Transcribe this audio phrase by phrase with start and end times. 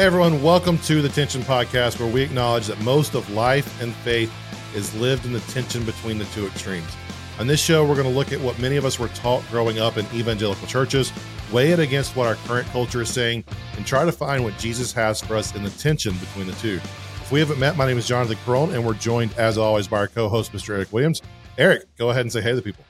[0.00, 3.94] Hey everyone, welcome to the Tension Podcast, where we acknowledge that most of life and
[3.96, 4.32] faith
[4.74, 6.90] is lived in the tension between the two extremes.
[7.38, 9.78] On this show, we're going to look at what many of us were taught growing
[9.78, 11.12] up in evangelical churches,
[11.52, 13.44] weigh it against what our current culture is saying,
[13.76, 16.76] and try to find what Jesus has for us in the tension between the two.
[16.76, 19.98] If we haven't met, my name is Jonathan Carone, and we're joined, as always, by
[19.98, 20.70] our co-host, Mr.
[20.70, 21.20] Eric Williams.
[21.58, 22.86] Eric, go ahead and say hey to the people.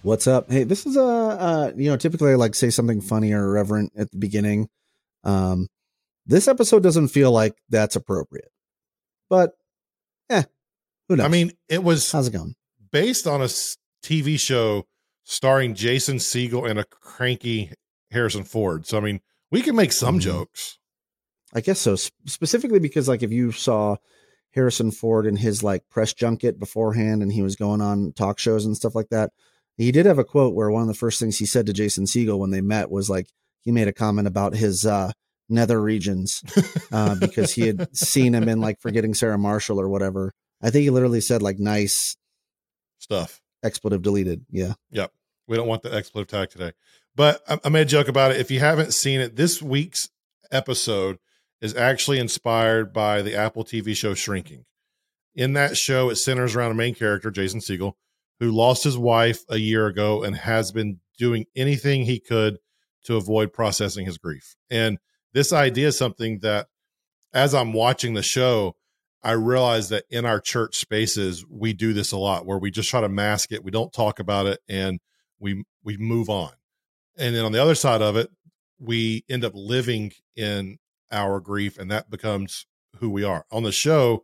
[0.00, 0.50] What's up?
[0.50, 3.92] Hey, this is a uh, you know typically I like say something funny or irreverent
[3.98, 4.70] at the beginning.
[5.22, 5.68] Um,
[6.26, 8.50] this episode doesn't feel like that's appropriate,
[9.30, 9.52] but
[10.30, 10.42] eh,
[11.08, 11.26] who knows?
[11.26, 12.54] I mean, it was how's it going?
[12.90, 13.44] based on a
[14.02, 14.86] TV show
[15.24, 17.72] starring Jason Segel and a cranky
[18.10, 18.86] Harrison Ford.
[18.86, 20.20] So I mean, we can make some mm-hmm.
[20.20, 20.78] jokes.
[21.54, 21.96] I guess so.
[22.26, 23.96] Specifically because like if you saw
[24.52, 28.64] Harrison Ford in his like press junket beforehand and he was going on talk shows
[28.64, 29.30] and stuff like that,
[29.76, 32.04] he did have a quote where one of the first things he said to Jason
[32.04, 33.28] Segel when they met was like
[33.60, 35.12] he made a comment about his uh,
[35.48, 36.42] nether regions
[36.92, 40.32] uh, because he had seen him in like forgetting Sarah Marshall or whatever.
[40.62, 42.16] I think he literally said like nice
[42.98, 43.40] stuff.
[43.62, 44.44] Expletive deleted.
[44.50, 44.74] Yeah.
[44.90, 45.12] Yep.
[45.46, 46.72] We don't want the expletive tag today.
[47.14, 48.40] But I, I made a joke about it.
[48.40, 50.10] If you haven't seen it, this week's
[50.50, 51.18] episode
[51.60, 54.64] is actually inspired by the Apple TV show Shrinking.
[55.34, 57.92] In that show, it centers around a main character, Jason Segel,
[58.40, 62.58] who lost his wife a year ago and has been doing anything he could
[63.04, 64.56] to avoid processing his grief.
[64.70, 64.98] And
[65.36, 66.66] this idea is something that,
[67.34, 68.74] as I'm watching the show,
[69.22, 72.88] I realize that in our church spaces, we do this a lot where we just
[72.88, 73.62] try to mask it.
[73.62, 74.98] We don't talk about it and
[75.38, 76.52] we, we move on.
[77.18, 78.30] And then on the other side of it,
[78.78, 80.78] we end up living in
[81.12, 82.64] our grief and that becomes
[82.98, 83.44] who we are.
[83.50, 84.22] On the show,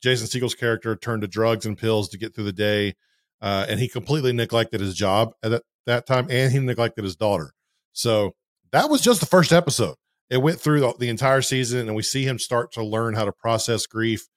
[0.00, 2.94] Jason Segel's character turned to drugs and pills to get through the day
[3.40, 7.16] uh, and he completely neglected his job at that, that time, and he neglected his
[7.16, 7.50] daughter.
[7.92, 8.36] So
[8.70, 9.96] that was just the first episode.
[10.32, 13.24] It went through the, the entire season, and we see him start to learn how
[13.24, 14.28] to process grief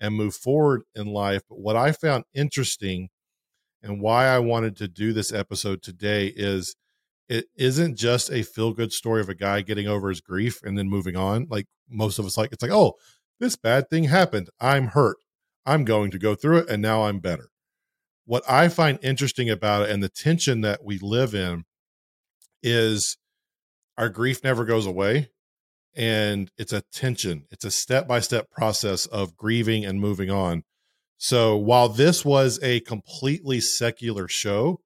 [0.00, 1.42] and move forward in life.
[1.48, 3.08] But what I found interesting
[3.82, 6.74] and why I wanted to do this episode today is
[7.28, 10.76] it isn't just a feel good story of a guy getting over his grief and
[10.76, 11.46] then moving on.
[11.48, 12.94] Like most of us like, it's like, oh,
[13.40, 14.50] this bad thing happened.
[14.60, 15.16] I'm hurt.
[15.64, 17.50] I'm going to go through it and now I'm better
[18.26, 21.64] what I find interesting about it and the tension that we live in
[22.62, 23.18] is
[23.98, 25.30] our grief never goes away.
[25.96, 30.64] And it's a tension, it's a step by step process of grieving and moving on.
[31.18, 34.80] So while this was a completely secular show,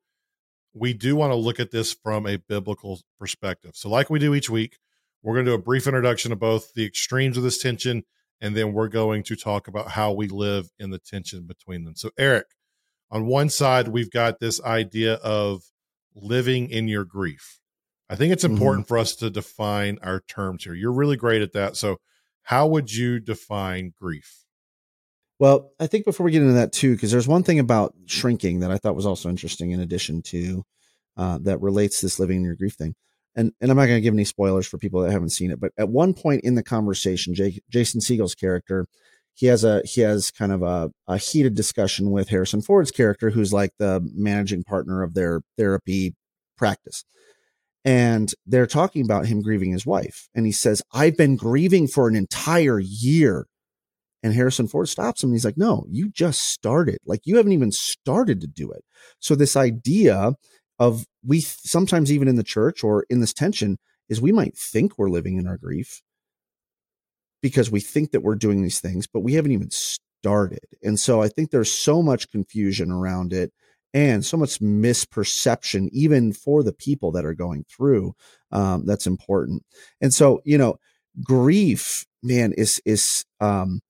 [0.74, 3.72] we do want to look at this from a biblical perspective.
[3.74, 4.78] So, like we do each week,
[5.22, 8.04] we're going to do a brief introduction of both the extremes of this tension,
[8.40, 11.96] and then we're going to talk about how we live in the tension between them.
[11.96, 12.46] So, Eric,
[13.10, 15.62] on one side, we've got this idea of
[16.14, 17.58] living in your grief.
[18.10, 18.54] I think it's mm-hmm.
[18.54, 18.94] important mm-hmm.
[18.94, 20.74] for us to define our terms here.
[20.74, 21.76] You're really great at that.
[21.76, 21.98] So,
[22.42, 24.44] how would you define grief?
[25.38, 28.60] Well, I think before we get into that too, because there's one thing about shrinking
[28.60, 30.64] that I thought was also interesting, in addition to
[31.16, 32.94] uh, that relates this living in your grief thing.
[33.36, 35.60] And and I'm not going to give any spoilers for people that haven't seen it,
[35.60, 38.86] but at one point in the conversation, Jake, Jason Segel's character
[39.38, 43.30] he has a he has kind of a, a heated discussion with Harrison Ford's character,
[43.30, 46.16] who's like the managing partner of their therapy
[46.56, 47.04] practice.
[47.88, 50.28] And they're talking about him grieving his wife.
[50.34, 53.46] And he says, I've been grieving for an entire year.
[54.22, 56.98] And Harrison Ford stops him and he's like, No, you just started.
[57.06, 58.84] Like you haven't even started to do it.
[59.20, 60.34] So this idea
[60.78, 63.78] of we sometimes even in the church or in this tension
[64.10, 66.02] is we might think we're living in our grief
[67.40, 70.66] because we think that we're doing these things, but we haven't even started.
[70.82, 73.50] And so I think there's so much confusion around it
[73.94, 78.14] and so much misperception, even for the people that are going through.
[78.52, 79.62] Um, that's important.
[80.00, 80.78] And so, you know,
[81.22, 83.80] grief, man, is, is, um,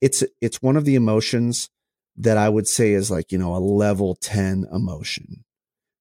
[0.00, 1.70] it's, it's one of the emotions
[2.16, 5.44] that I would say is like, you know, a level 10 emotion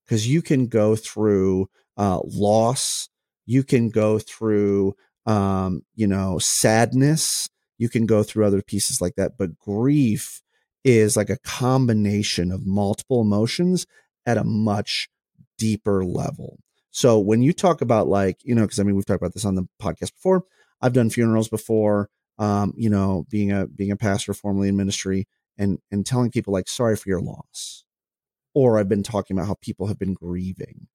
[0.05, 1.67] because you can go through,
[1.97, 3.09] uh, loss.
[3.45, 7.49] You can go through um, you know, sadness.
[7.77, 10.41] You can go through other pieces like that, but grief
[10.83, 13.85] is like a combination of multiple emotions
[14.25, 15.09] at a much
[15.57, 16.59] deeper level.
[16.91, 19.45] So when you talk about like, you know, because I mean we've talked about this
[19.45, 20.43] on the podcast before.
[20.81, 22.09] I've done funerals before.
[22.39, 25.27] Um, you know, being a being a pastor formerly in ministry
[25.57, 27.83] and and telling people like sorry for your loss.
[28.53, 30.87] Or I've been talking about how people have been grieving.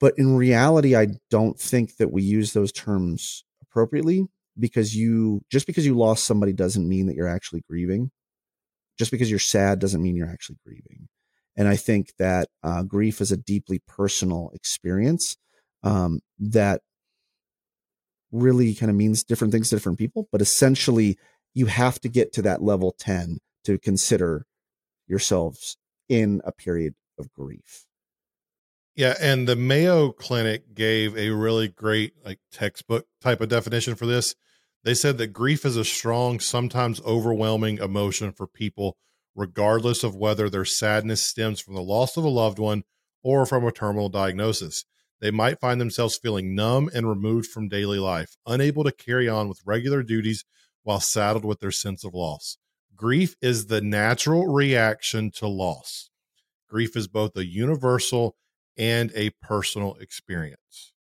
[0.00, 4.26] But in reality, I don't think that we use those terms appropriately
[4.58, 8.10] because you just because you lost somebody doesn't mean that you're actually grieving.
[9.00, 11.08] Just because you're sad doesn't mean you're actually grieving.
[11.56, 15.38] And I think that uh, grief is a deeply personal experience
[15.82, 16.82] um, that
[18.30, 21.16] really kind of means different things to different people, but essentially
[21.54, 24.44] you have to get to that level 10 to consider
[25.06, 25.78] yourselves
[26.10, 27.86] in a period of grief.
[28.96, 34.04] Yeah, and the Mayo Clinic gave a really great like textbook type of definition for
[34.04, 34.34] this.
[34.82, 38.96] They said that grief is a strong, sometimes overwhelming emotion for people
[39.34, 42.82] regardless of whether their sadness stems from the loss of a loved one
[43.22, 44.84] or from a terminal diagnosis.
[45.20, 49.48] They might find themselves feeling numb and removed from daily life, unable to carry on
[49.48, 50.44] with regular duties
[50.82, 52.56] while saddled with their sense of loss.
[52.96, 56.10] Grief is the natural reaction to loss.
[56.68, 58.36] Grief is both a universal
[58.76, 60.92] and a personal experience.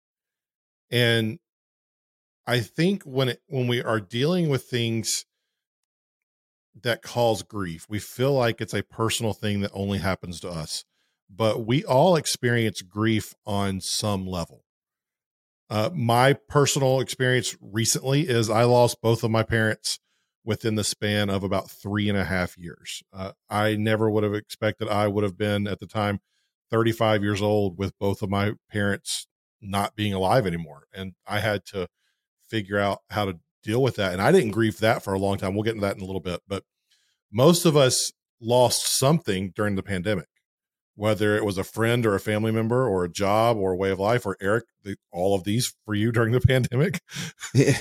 [0.92, 1.40] And
[2.50, 5.28] I think when it, when we are dealing with things
[6.82, 10.84] that cause grief, we feel like it's a personal thing that only happens to us.
[11.30, 14.64] But we all experience grief on some level.
[15.70, 20.00] Uh, my personal experience recently is I lost both of my parents
[20.44, 23.04] within the span of about three and a half years.
[23.14, 26.20] Uh, I never would have expected I would have been at the time
[26.72, 29.28] 35 years old with both of my parents
[29.62, 30.86] not being alive anymore.
[30.92, 31.90] And I had to
[32.50, 34.14] figure out how to deal with that.
[34.14, 35.54] And I didn't grieve that for a long time.
[35.54, 36.42] We'll get into that in a little bit.
[36.48, 36.64] But
[37.32, 38.12] most of us
[38.42, 40.28] lost something during the pandemic,
[40.96, 43.92] whether it was a friend or a family member or a job or a way
[43.92, 47.02] of life, or Eric, the, all of these for you during the pandemic.
[47.54, 47.78] yeah.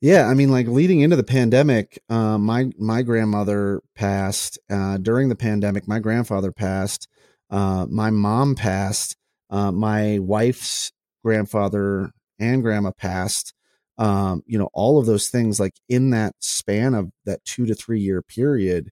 [0.00, 5.28] yeah, I mean, like leading into the pandemic, uh, my my grandmother passed uh, during
[5.28, 5.88] the pandemic.
[5.88, 7.08] My grandfather passed.
[7.50, 9.16] Uh, my mom passed.
[9.50, 10.92] Uh, my wife's
[11.22, 13.54] grandfather and grandma passed.
[13.98, 17.74] Um, you know, all of those things like in that span of that two to
[17.74, 18.90] three year period.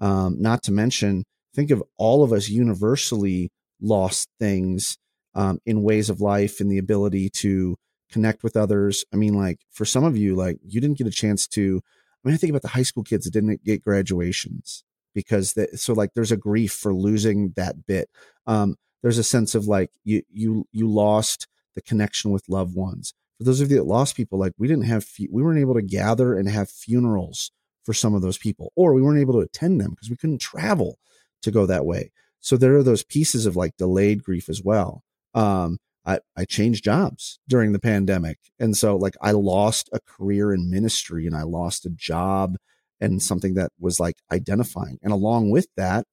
[0.00, 1.24] Um, not to mention,
[1.54, 3.50] think of all of us universally
[3.80, 4.96] lost things
[5.34, 7.76] um, in ways of life and the ability to
[8.10, 9.04] connect with others.
[9.12, 11.80] I mean, like for some of you, like you didn't get a chance to.
[12.22, 15.78] I mean, I think about the high school kids that didn't get graduations because that
[15.78, 18.08] so like there's a grief for losing that bit
[18.46, 23.14] um there's a sense of like you you you lost the connection with loved ones
[23.40, 25.80] for those of you that lost people like we didn't have we weren't able to
[25.80, 27.50] gather and have funerals
[27.84, 30.42] for some of those people or we weren't able to attend them because we couldn't
[30.42, 30.98] travel
[31.40, 35.02] to go that way so there are those pieces of like delayed grief as well
[35.32, 38.38] um I, I changed jobs during the pandemic.
[38.58, 42.56] And so like I lost a career in ministry and I lost a job
[43.00, 44.98] and something that was like identifying.
[45.02, 46.06] And along with that,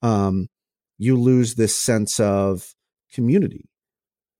[0.00, 0.46] um,
[0.96, 2.72] you lose this sense of
[3.12, 3.68] community,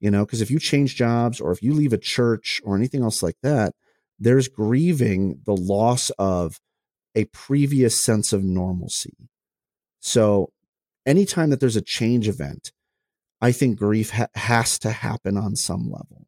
[0.00, 3.02] you know, because if you change jobs or if you leave a church or anything
[3.02, 3.74] else like that,
[4.18, 6.58] there's grieving the loss of
[7.14, 9.28] a previous sense of normalcy.
[10.00, 10.50] So
[11.04, 12.72] anytime that there's a change event,
[13.40, 16.26] I think grief ha- has to happen on some level.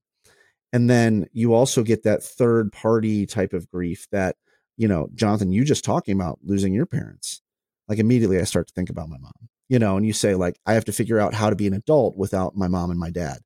[0.73, 4.37] And then you also get that third party type of grief that
[4.79, 7.43] you know, Jonathan, you just talking about losing your parents.
[7.89, 10.59] Like immediately I start to think about my mom, you know, and you say, like,
[10.65, 13.11] I have to figure out how to be an adult without my mom and my
[13.11, 13.39] dad.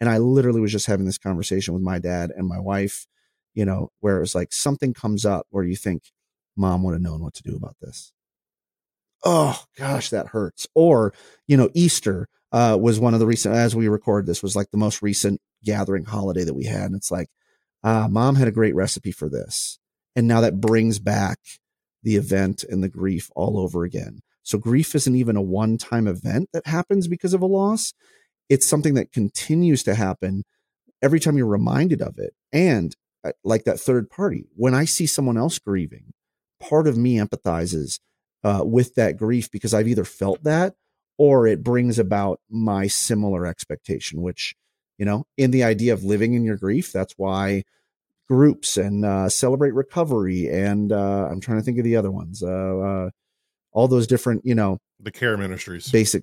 [0.00, 3.06] And I literally was just having this conversation with my dad and my wife,
[3.54, 6.04] you know, where it's like something comes up where you think
[6.56, 8.12] mom would have known what to do about this.
[9.22, 10.66] Oh gosh, that hurts.
[10.74, 11.12] Or,
[11.46, 14.70] you know, Easter uh, was one of the recent, as we record this, was like
[14.70, 16.86] the most recent gathering holiday that we had.
[16.86, 17.28] And it's like,
[17.84, 19.78] uh, mom had a great recipe for this
[20.16, 21.38] and now that brings back
[22.02, 24.20] the event and the grief all over again.
[24.42, 27.92] So grief isn't even a one time event that happens because of a loss.
[28.50, 30.44] It's something that continues to happen
[31.00, 32.34] every time you're reminded of it.
[32.52, 36.12] And uh, like that third party, when I see someone else grieving,
[36.60, 37.98] part of me empathizes
[38.44, 40.74] uh, with that grief because I've either felt that
[41.16, 44.54] or it brings about my similar expectation, which,
[44.98, 47.62] you know, in the idea of living in your grief, that's why
[48.30, 52.44] groups and uh, celebrate recovery and uh, i'm trying to think of the other ones
[52.44, 52.46] uh,
[52.78, 53.10] uh,
[53.72, 56.22] all those different you know the care ministries basic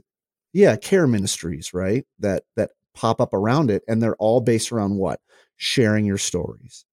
[0.58, 4.96] yeah care ministries right that that pop up around it and they're all based around
[4.96, 5.20] what
[5.56, 6.86] sharing your stories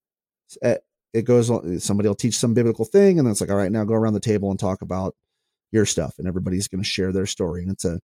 [0.62, 0.76] eh,
[1.12, 3.72] it goes on somebody will teach some biblical thing and then it's like all right
[3.72, 5.14] now go around the table and talk about
[5.72, 7.98] your stuff and everybody's going to share their story and it's a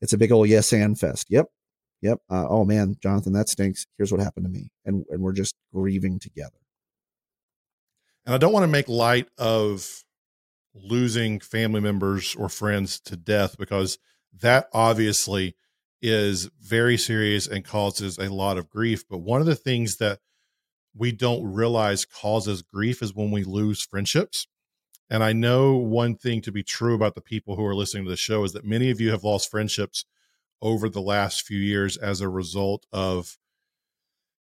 [0.00, 1.46] it's a big old yes and fest yep
[2.02, 3.86] yep, uh, oh man, Jonathan, that stinks.
[3.96, 4.70] Here's what happened to me.
[4.84, 6.58] And, and we're just grieving together.
[8.26, 10.04] And I don't want to make light of
[10.74, 13.98] losing family members or friends to death because
[14.38, 15.56] that obviously
[16.02, 19.04] is very serious and causes a lot of grief.
[19.08, 20.20] But one of the things that
[20.96, 24.46] we don't realize causes grief is when we lose friendships.
[25.08, 28.10] And I know one thing to be true about the people who are listening to
[28.10, 30.04] the show is that many of you have lost friendships
[30.62, 33.36] over the last few years as a result of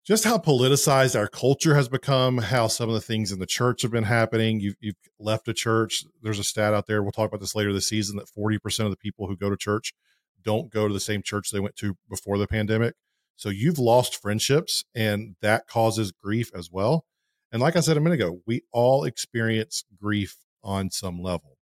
[0.07, 3.81] just how politicized our culture has become, how some of the things in the church
[3.81, 4.61] have been happening.
[4.61, 6.05] You've, you've left a church.
[6.21, 7.03] There's a stat out there.
[7.03, 9.57] We'll talk about this later this season that 40% of the people who go to
[9.57, 9.93] church
[10.41, 12.93] don't go to the same church they went to before the pandemic.
[13.35, 17.03] So you've lost friendships and that causes grief as well.
[17.51, 21.57] And like I said a minute ago, we all experience grief on some level.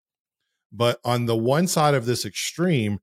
[0.73, 2.99] But on the one side of this extreme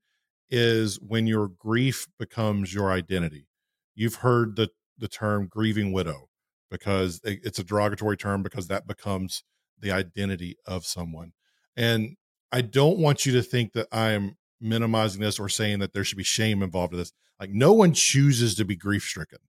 [0.50, 3.48] is when your grief becomes your identity.
[3.96, 4.70] You've heard the
[5.00, 6.28] the term grieving widow
[6.70, 9.44] because it's a derogatory term because that becomes
[9.80, 11.32] the identity of someone.
[11.76, 12.16] And
[12.52, 16.18] I don't want you to think that I'm minimizing this or saying that there should
[16.18, 17.14] be shame involved in this.
[17.40, 19.40] Like no one chooses to be grief stricken.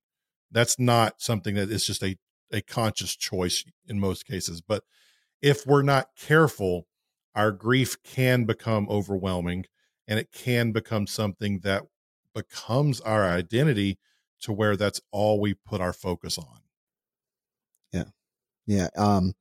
[0.51, 2.17] That's not something that is just a,
[2.53, 4.61] a conscious choice in most cases.
[4.61, 4.85] But
[5.43, 6.87] if we're not careful,
[7.35, 9.65] our grief can become overwhelming
[10.07, 11.85] and it can become something that
[12.35, 13.99] becomes our identity
[14.43, 16.61] to where that's all we put our focus on.
[17.93, 18.05] Yeah.
[18.67, 18.89] Yeah.
[18.97, 19.35] Um,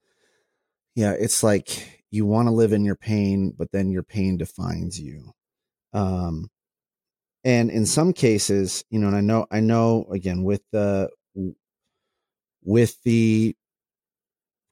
[0.95, 1.11] yeah.
[1.11, 5.31] It's like you want to live in your pain, but then your pain defines you.
[5.93, 6.49] Um,
[7.43, 11.09] and in some cases, you know, and I know, I know again with the,
[12.63, 13.55] with the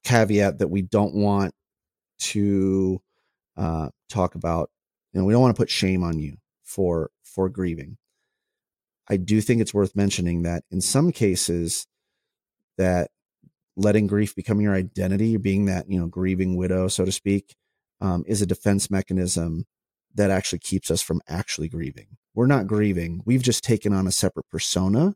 [0.03, 1.53] caveat that we don't want
[2.19, 3.01] to
[3.55, 4.69] uh, talk about,
[5.13, 7.97] you know, we don't want to put shame on you for for grieving.
[9.09, 11.87] I do think it's worth mentioning that in some cases
[12.77, 13.09] that
[13.75, 17.55] letting grief become your identity, being that, you know, grieving widow, so to speak,
[18.01, 19.65] um, is a defense mechanism
[20.15, 22.17] that actually keeps us from actually grieving.
[22.33, 23.21] We're not grieving.
[23.25, 25.15] We've just taken on a separate persona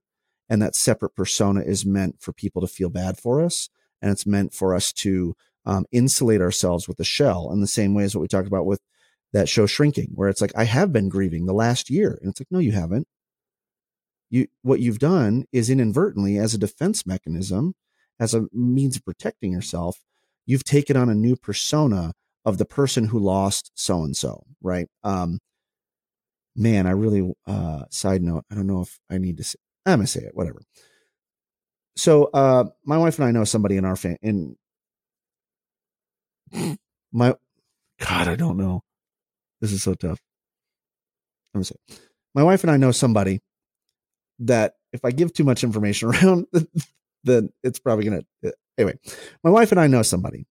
[0.50, 3.70] and that separate persona is meant for people to feel bad for us.
[4.02, 7.94] And it's meant for us to um, insulate ourselves with a shell in the same
[7.94, 8.82] way as what we talked about with
[9.32, 12.18] that show shrinking, where it's like, I have been grieving the last year.
[12.22, 13.08] And it's like, no, you haven't
[14.32, 17.76] you what you've done is inadvertently as a defense mechanism
[18.20, 20.00] as a means of protecting yourself
[20.48, 22.14] you've taken on a new persona
[22.46, 24.88] of the person who lost so and so right?
[25.04, 25.40] Um
[26.54, 30.00] man i really uh side note i don't know if i need to say i'm
[30.00, 30.62] gonna say it whatever.
[31.96, 34.56] So uh my wife and i know somebody in our fan in
[37.12, 37.36] my
[38.00, 38.82] god i don't know.
[39.60, 40.20] This is so tough.
[41.54, 41.76] I'm gonna say
[42.34, 43.42] my wife and i know somebody
[44.42, 46.48] that if I give too much information around,
[47.24, 48.54] then it's probably going to.
[48.78, 48.98] Anyway,
[49.44, 50.46] my wife and I know somebody.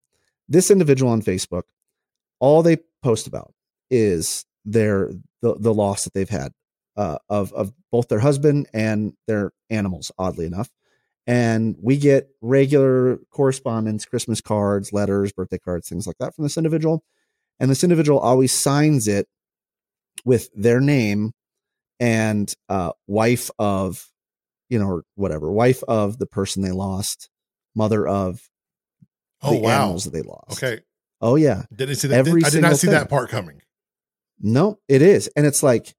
[0.49, 1.62] This individual on Facebook,
[2.38, 3.54] all they post about
[3.90, 5.11] is their
[5.42, 6.52] the, the loss that they've had
[6.97, 10.11] uh, of of both their husband and their animals.
[10.18, 10.70] Oddly enough,
[11.26, 16.56] and we get regular correspondence, Christmas cards, letters, birthday cards, things like that from this
[16.56, 17.04] individual.
[17.59, 19.28] And this individual always signs it
[20.25, 21.32] with their name
[22.00, 24.04] and uh, wife of,
[24.69, 27.28] you know, or whatever, wife of the person they lost,
[27.75, 28.40] mother of
[29.42, 29.83] oh, the wow.
[29.83, 30.52] animals that they lost.
[30.52, 30.80] Okay.
[31.21, 31.64] Oh yeah.
[31.73, 32.19] Didn't see that.
[32.19, 32.95] Every I did not see thing.
[32.95, 33.61] that part coming.
[34.40, 35.95] No, it is, and it's like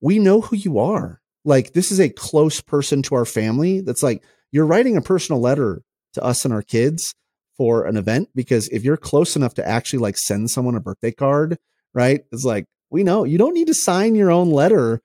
[0.00, 1.20] we know who you are.
[1.44, 3.80] Like this is a close person to our family.
[3.80, 5.82] That's like you're writing a personal letter
[6.14, 7.14] to us and our kids
[7.56, 11.12] for an event because if you're close enough to actually like send someone a birthday
[11.12, 11.58] card,
[11.94, 12.22] right?
[12.32, 15.00] It's like we know you don't need to sign your own letter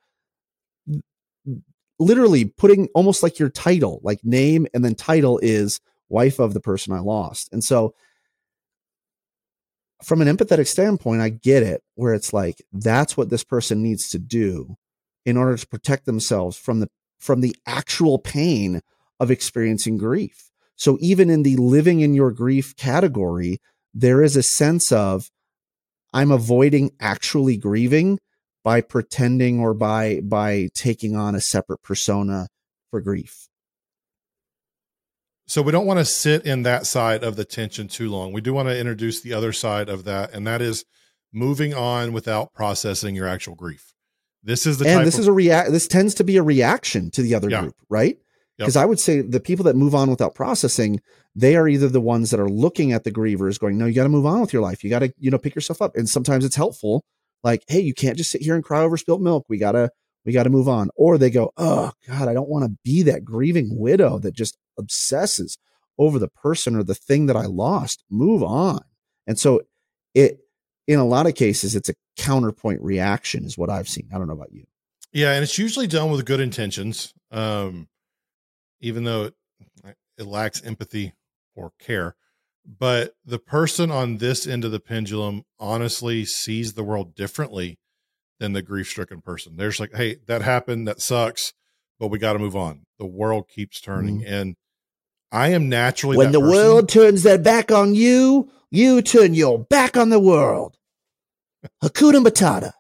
[2.00, 6.60] literally putting almost like your title, like name and then title is wife of the
[6.60, 7.50] person I lost.
[7.52, 7.94] And so
[10.04, 14.10] from an empathetic standpoint, I get it where it's like that's what this person needs
[14.10, 14.76] to do
[15.26, 18.82] in order to protect themselves from the from the actual pain
[19.20, 20.52] of experiencing grief.
[20.76, 23.62] So even in the living in your grief category,
[23.94, 25.30] there is a sense of
[26.12, 28.20] I'm avoiding actually grieving
[28.64, 32.48] by pretending or by by taking on a separate persona
[32.90, 33.50] for grief.
[35.46, 38.32] So we don't want to sit in that side of the tension too long.
[38.32, 40.86] We do want to introduce the other side of that, and that is
[41.34, 43.94] moving on without processing your actual grief.
[44.42, 45.72] This is the and this of- is a react.
[45.72, 47.62] This tends to be a reaction to the other yeah.
[47.62, 48.18] group, right?
[48.58, 48.84] Because yep.
[48.84, 51.02] I would say the people that move on without processing,
[51.36, 54.04] they are either the ones that are looking at the grievers, going, "No, you got
[54.04, 54.84] to move on with your life.
[54.84, 57.04] You got to, you know, pick yourself up." And sometimes it's helpful
[57.44, 59.46] like, hey, you can't just sit here and cry over spilt milk.
[59.50, 59.92] We gotta
[60.26, 60.90] we gotta move on.
[60.96, 64.58] Or they go, oh God, I don't want to be that grieving widow that just
[64.78, 65.58] obsesses
[65.98, 68.04] over the person or the thing that I lost.
[68.10, 68.82] Move on.
[69.28, 69.62] And so
[70.14, 70.40] it
[70.88, 74.10] in a lot of cases, it's a counterpoint reaction, is what I've seen.
[74.14, 74.66] I don't know about you.
[75.12, 77.14] Yeah, and it's usually done with good intentions.
[77.32, 77.88] Um,
[78.82, 79.34] even though it,
[80.18, 81.14] it lacks empathy
[81.56, 82.16] or care
[82.66, 87.80] but the person on this end of the pendulum honestly sees the world differently
[88.40, 89.56] than the grief stricken person.
[89.56, 91.54] There's like, hey, that happened, that sucks,
[92.00, 92.86] but we got to move on.
[93.00, 94.34] The world keeps turning, mm-hmm.
[94.34, 94.56] and
[95.32, 96.52] I am naturally when the person.
[96.52, 100.78] world turns their back on you, you turn your back on the world.
[101.82, 102.72] Hakuna Matata.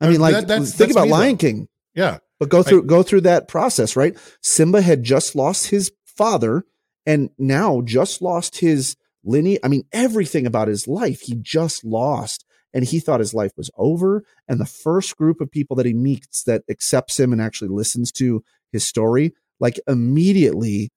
[0.00, 1.38] I mean, like, that, that's, think that's about Lion though.
[1.38, 1.68] King.
[1.94, 4.16] Yeah, but go through I, go through that process, right?
[4.42, 6.64] Simba had just lost his father,
[7.06, 9.60] and now just lost his lineage.
[9.62, 12.44] I mean, everything about his life he just lost,
[12.74, 14.24] and he thought his life was over.
[14.48, 18.12] And the first group of people that he meets that accepts him and actually listens
[18.12, 18.42] to
[18.72, 20.90] his story, like immediately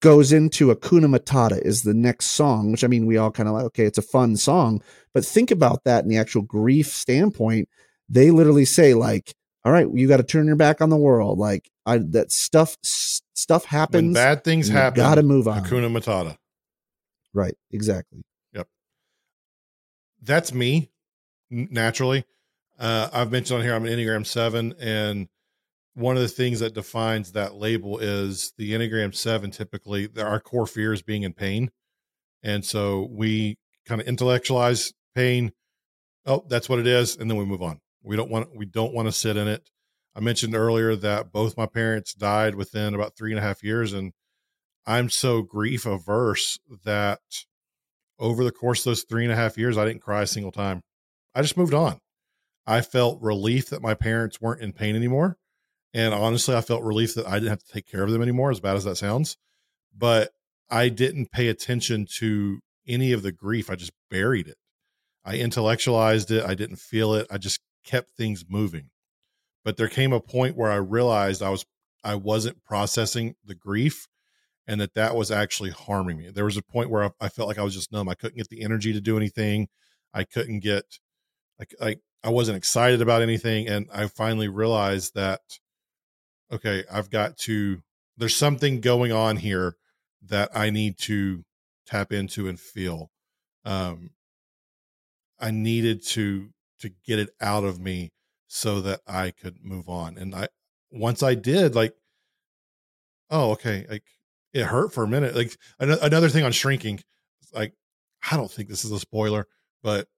[0.00, 3.54] goes into Hakuna Matata is the next song, which I mean, we all kind of
[3.54, 4.82] like, okay, it's a fun song,
[5.14, 7.68] but think about that in the actual grief standpoint.
[8.08, 11.38] They literally say, like, all right, you got to turn your back on the world.
[11.38, 14.04] Like, I, that stuff, stuff happens.
[14.04, 14.96] When bad things happen.
[14.96, 15.64] Got to move on.
[15.64, 16.36] Hakuna Matata.
[17.32, 17.54] Right.
[17.70, 18.22] Exactly.
[18.52, 18.68] Yep.
[20.22, 20.90] That's me
[21.50, 22.24] naturally.
[22.78, 25.28] Uh, I've mentioned on here, I'm an Enneagram seven and
[25.96, 30.66] one of the things that defines that label is the Enneagram 7 typically our core
[30.66, 31.70] fear is being in pain.
[32.42, 35.52] And so we kind of intellectualize pain.
[36.26, 37.16] Oh, that's what it is.
[37.16, 37.80] And then we move on.
[38.02, 39.68] We don't want we don't want to sit in it.
[40.16, 43.92] I mentioned earlier that both my parents died within about three and a half years,
[43.92, 44.12] and
[44.86, 47.20] I'm so grief averse that
[48.18, 50.52] over the course of those three and a half years, I didn't cry a single
[50.52, 50.80] time.
[51.34, 51.98] I just moved on.
[52.66, 55.36] I felt relief that my parents weren't in pain anymore.
[55.92, 58.50] And honestly, I felt relief that I didn't have to take care of them anymore,
[58.50, 59.36] as bad as that sounds.
[59.94, 60.30] But
[60.70, 63.68] I didn't pay attention to any of the grief.
[63.68, 64.56] I just buried it.
[65.26, 66.42] I intellectualized it.
[66.42, 67.26] I didn't feel it.
[67.30, 68.88] I just kept things moving.
[69.66, 71.66] But there came a point where I realized I was
[72.04, 74.06] I wasn't processing the grief
[74.68, 76.30] and that that was actually harming me.
[76.30, 78.08] There was a point where I, I felt like I was just numb.
[78.08, 79.66] I couldn't get the energy to do anything.
[80.14, 80.84] I couldn't get
[81.58, 85.40] like like I wasn't excited about anything and I finally realized that
[86.52, 87.82] okay, I've got to,
[88.16, 89.76] there's something going on here
[90.26, 91.44] that I need to
[91.86, 93.10] tap into and feel.
[93.64, 94.10] Um,
[95.40, 96.50] I needed to,
[96.80, 98.12] to get it out of me
[98.56, 100.16] so that I could move on.
[100.16, 100.48] And I,
[100.90, 101.94] once I did, like,
[103.30, 104.04] oh, okay, like
[104.54, 105.36] it hurt for a minute.
[105.36, 107.00] Like another thing on shrinking,
[107.52, 107.74] like,
[108.30, 109.46] I don't think this is a spoiler,
[109.82, 110.08] but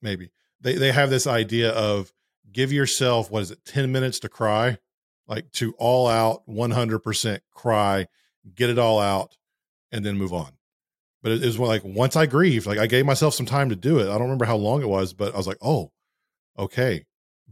[0.00, 2.12] maybe they, they have this idea of
[2.52, 4.78] give yourself, what is it, 10 minutes to cry
[5.26, 8.06] like to all out 100% cry,
[8.54, 9.36] get it all out,
[9.90, 10.52] and then move on.
[11.22, 13.98] But it was like once I grieved, like I gave myself some time to do
[13.98, 14.04] it.
[14.04, 15.92] I don't remember how long it was, but I was like, oh,
[16.58, 17.04] okay.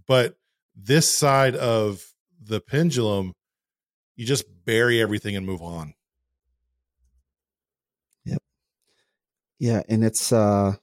[0.06, 0.36] But
[0.74, 2.04] this side of
[2.40, 3.34] the pendulum,
[4.16, 5.94] you just bury everything and move on.
[8.24, 8.42] Yep.
[9.58, 9.82] Yeah.
[9.88, 10.74] And it's, uh,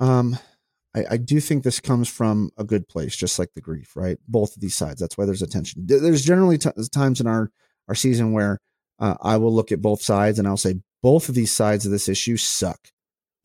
[0.00, 0.38] um,
[0.94, 4.18] I, I, do think this comes from a good place, just like the grief, right?
[4.28, 5.00] Both of these sides.
[5.00, 5.86] That's why there's a tension.
[5.86, 7.50] There's generally t- times in our
[7.88, 8.58] our season where
[8.98, 11.92] uh, I will look at both sides and I'll say both of these sides of
[11.92, 12.88] this issue suck.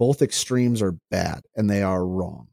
[0.02, 2.48] Both extremes are bad and they are wrong.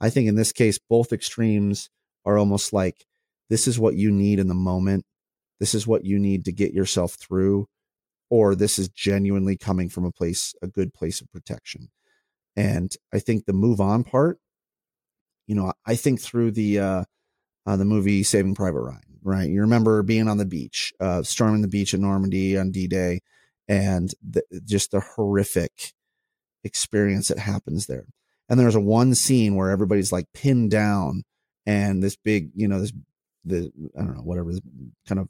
[0.00, 1.88] I think in this case, both extremes
[2.24, 3.06] are almost like
[3.48, 5.04] this is what you need in the moment.
[5.60, 7.68] This is what you need to get yourself through,
[8.28, 11.92] or this is genuinely coming from a place, a good place of protection.
[12.56, 14.40] And I think the move on part,
[15.46, 17.04] you know, I think through the uh,
[17.66, 19.48] uh the movie Saving Private Ryan, right?
[19.48, 23.20] You remember being on the beach, uh, storming the beach in Normandy on D Day,
[23.68, 25.94] and the, just the horrific
[26.64, 28.06] experience that happens there.
[28.48, 31.22] And there's a one scene where everybody's like pinned down,
[31.66, 32.92] and this big, you know, this
[33.44, 34.52] the I don't know whatever
[35.06, 35.28] kind of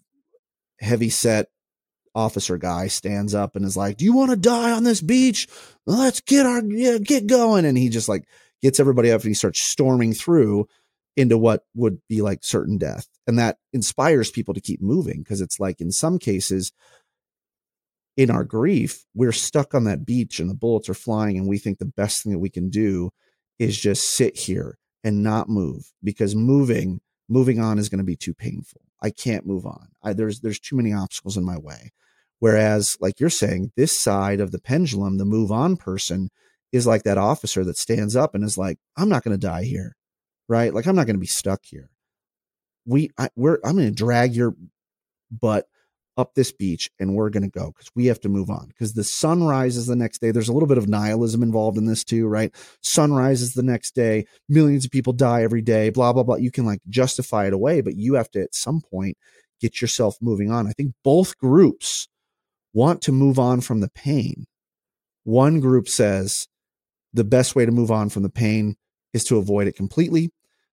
[0.81, 1.49] heavy set
[2.15, 5.49] officer guy stands up and is like, "Do you want to die on this beach?
[5.87, 8.25] Let's get our yeah, get going." And he just like
[8.63, 10.67] gets everybody up and he starts storming through
[11.17, 13.07] into what would be like certain death.
[13.27, 16.73] And that inspires people to keep moving because it's like in some cases
[18.17, 21.59] in our grief, we're stuck on that beach and the bullets are flying and we
[21.59, 23.11] think the best thing that we can do
[23.59, 28.17] is just sit here and not move because moving moving on is going to be
[28.17, 28.83] too painful.
[29.03, 29.89] I can't move on.
[30.03, 31.93] I, there's there's too many obstacles in my way.
[32.41, 36.31] Whereas, like you're saying, this side of the pendulum, the move on person,
[36.73, 39.65] is like that officer that stands up and is like, "I'm not going to die
[39.65, 39.97] here,
[40.49, 40.75] right?
[40.75, 41.91] Like I'm not going to be stuck here.
[42.87, 44.55] We, I, we're, I'm going to drag your
[45.31, 45.67] butt
[46.17, 48.95] up this beach and we're going to go because we have to move on because
[48.95, 50.31] the sun rises the next day.
[50.31, 52.55] There's a little bit of nihilism involved in this too, right?
[52.83, 54.27] Sun rises the next day.
[54.49, 56.37] Millions of people die every day, blah, blah, blah.
[56.37, 59.17] You can like justify it away, but you have to at some point
[59.61, 60.67] get yourself moving on.
[60.67, 62.09] I think both groups
[62.73, 64.47] want to move on from the pain.
[65.25, 66.47] One group says
[67.13, 68.77] the best way to move on from the pain
[69.13, 70.31] is to avoid it completely.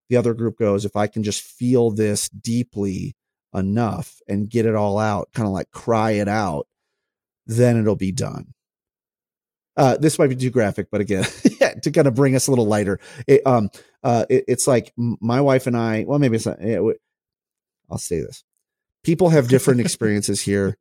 [0.09, 3.15] The other group goes, if I can just feel this deeply
[3.53, 6.67] enough and get it all out, kind of like cry it out,
[7.45, 8.53] then it'll be done.
[9.77, 11.25] Uh, this might be too graphic, but again,
[11.61, 13.69] yeah, to kind of bring us a little lighter, it, um,
[14.03, 16.03] uh, it, it's like my wife and I.
[16.07, 16.59] Well, maybe it's not.
[16.59, 16.97] It,
[17.89, 18.43] I'll say this:
[19.03, 20.77] people have different experiences here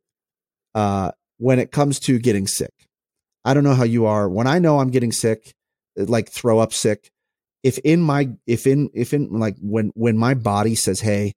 [0.75, 2.73] uh, when it comes to getting sick.
[3.45, 4.29] I don't know how you are.
[4.29, 5.55] When I know I'm getting sick,
[5.97, 7.11] like throw up sick,
[7.63, 11.35] if in my if in if in like when when my body says, "Hey,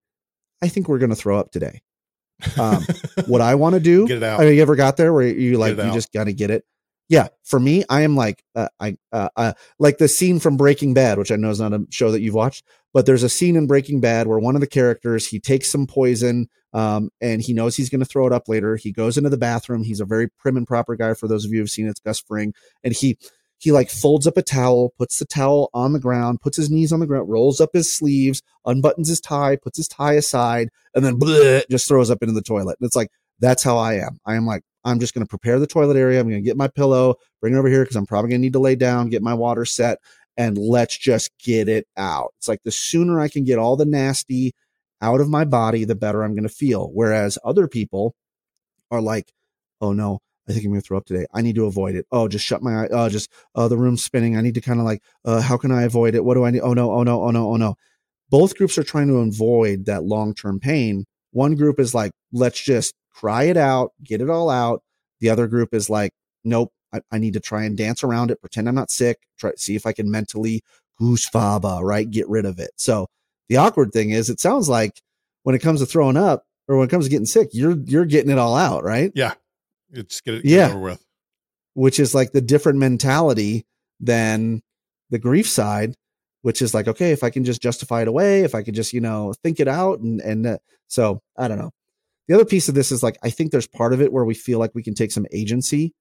[0.63, 1.81] I think we're going to throw up today,"
[2.59, 2.85] um,
[3.27, 4.39] what I want to do, get it out.
[4.39, 6.63] I mean, you ever got there where you like you just got to get it?
[7.09, 10.93] Yeah, for me, I am like uh, I uh, uh, like the scene from Breaking
[10.93, 13.55] Bad, which I know is not a show that you've watched, but there's a scene
[13.55, 17.53] in Breaking Bad where one of the characters he takes some poison, um, and he
[17.53, 18.77] knows he's going to throw it up later.
[18.77, 19.83] He goes into the bathroom.
[19.83, 21.13] He's a very prim and proper guy.
[21.13, 23.17] For those of you who've seen it, it's Gus Fring, and he
[23.63, 26.91] he like folds up a towel, puts the towel on the ground, puts his knees
[26.91, 31.05] on the ground, rolls up his sleeves, unbuttons his tie, puts his tie aside, and
[31.05, 32.75] then bleh, just throws up into the toilet.
[32.81, 34.19] And it's like, that's how I am.
[34.25, 36.19] I am like, I'm just going to prepare the toilet area.
[36.19, 38.45] I'm going to get my pillow, bring it over here because I'm probably going to
[38.45, 39.99] need to lay down, get my water set,
[40.35, 42.33] and let's just get it out.
[42.39, 44.51] It's like the sooner I can get all the nasty
[45.01, 46.89] out of my body, the better I'm going to feel.
[46.93, 48.13] Whereas other people
[48.91, 49.31] are like,
[49.79, 51.25] oh no, I think I'm to throw up today.
[51.33, 52.05] I need to avoid it.
[52.11, 52.89] Oh, just shut my eye.
[52.91, 54.37] Oh, just, oh, the room's spinning.
[54.37, 56.25] I need to kind of like, uh, how can I avoid it?
[56.25, 56.61] What do I need?
[56.61, 57.75] Oh, no, oh, no, oh, no, oh, no.
[58.29, 61.05] Both groups are trying to avoid that long term pain.
[61.31, 64.83] One group is like, let's just cry it out, get it all out.
[65.19, 66.11] The other group is like,
[66.43, 69.51] nope, I, I need to try and dance around it, pretend I'm not sick, try
[69.55, 70.61] see if I can mentally
[70.97, 72.09] goose faba, right?
[72.09, 72.71] Get rid of it.
[72.75, 73.07] So
[73.49, 75.01] the awkward thing is, it sounds like
[75.43, 78.05] when it comes to throwing up or when it comes to getting sick, you're you're
[78.05, 79.11] getting it all out, right?
[79.15, 79.33] Yeah.
[79.93, 80.69] It's get it, yeah.
[80.69, 81.05] over with.
[81.75, 83.65] Which is like the different mentality
[83.99, 84.61] than
[85.09, 85.95] the grief side,
[86.41, 88.93] which is like, okay, if I can just justify it away, if I could just,
[88.93, 89.99] you know, think it out.
[89.99, 91.71] And, and uh, so I don't know.
[92.27, 94.33] The other piece of this is like, I think there's part of it where we
[94.33, 95.93] feel like we can take some agency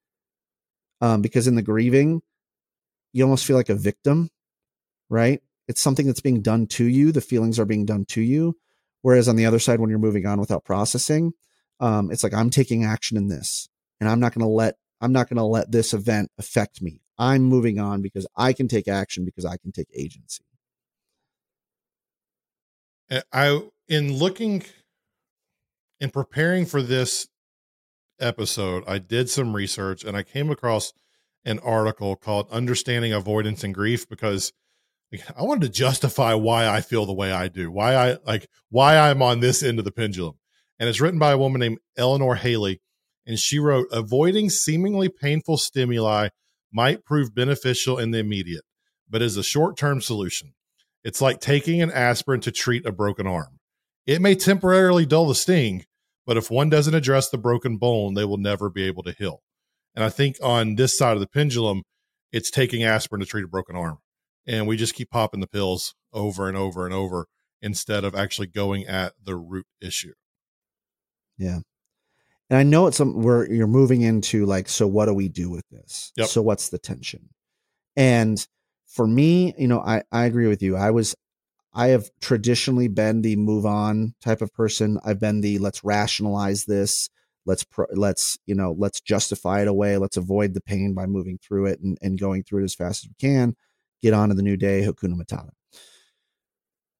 [1.00, 2.22] um, because in the grieving,
[3.12, 4.30] you almost feel like a victim,
[5.10, 5.42] right?
[5.68, 7.12] It's something that's being done to you.
[7.12, 8.56] The feelings are being done to you.
[9.02, 11.32] Whereas on the other side, when you're moving on without processing,
[11.80, 13.68] um, it's like I'm taking action in this
[14.02, 17.02] and I'm not going to let I'm not going to let this event affect me.
[17.18, 20.42] I'm moving on because I can take action because I can take agency.
[23.08, 24.64] Uh, I in looking
[26.00, 27.28] in preparing for this
[28.18, 30.92] episode, I did some research and I came across
[31.44, 34.52] an article called Understanding Avoidance and Grief because
[35.36, 38.98] I wanted to justify why I feel the way I do, why I like why
[38.98, 40.40] I'm on this end of the pendulum.
[40.80, 42.80] And it's written by a woman named Eleanor Haley
[43.26, 46.28] and she wrote, Avoiding seemingly painful stimuli
[46.72, 48.64] might prove beneficial in the immediate,
[49.08, 50.54] but is a short term solution.
[51.04, 53.58] It's like taking an aspirin to treat a broken arm.
[54.06, 55.84] It may temporarily dull the sting,
[56.26, 59.42] but if one doesn't address the broken bone, they will never be able to heal.
[59.94, 61.82] And I think on this side of the pendulum,
[62.32, 63.98] it's taking aspirin to treat a broken arm.
[64.46, 67.26] And we just keep popping the pills over and over and over
[67.60, 70.14] instead of actually going at the root issue.
[71.36, 71.60] Yeah
[72.52, 75.48] and I know it's some where you're moving into like, so what do we do
[75.48, 76.12] with this?
[76.16, 76.26] Yep.
[76.28, 77.30] So what's the tension?
[77.96, 78.46] And
[78.86, 80.76] for me, you know, I, I agree with you.
[80.76, 81.14] I was,
[81.72, 85.00] I have traditionally been the move on type of person.
[85.02, 87.08] I've been the let's rationalize this.
[87.46, 89.96] Let's, pro, let's, you know, let's justify it away.
[89.96, 93.06] Let's avoid the pain by moving through it and, and going through it as fast
[93.06, 93.56] as we can.
[94.02, 94.82] Get on to the new day.
[94.82, 95.52] Hakuna Matata.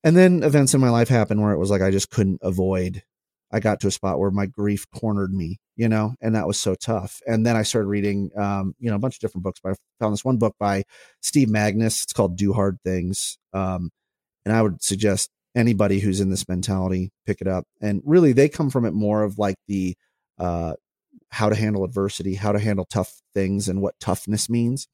[0.03, 3.03] And then events in my life happened where it was like I just couldn't avoid
[3.53, 6.59] I got to a spot where my grief cornered me, you know, and that was
[6.59, 7.21] so tough.
[7.27, 9.75] And then I started reading, um, you know, a bunch of different books, but I
[10.01, 10.85] found this one book by
[11.21, 12.03] Steve Magness.
[12.03, 13.39] It's called Do Hard Things.
[13.53, 13.91] Um,
[14.45, 17.65] and I would suggest anybody who's in this mentality pick it up.
[17.81, 19.97] And really, they come from it more of like the
[20.39, 20.75] uh,
[21.29, 24.89] how to handle adversity, how to handle tough things, and what toughness means.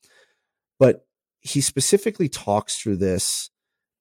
[0.79, 1.05] But
[1.41, 3.51] he specifically talks through this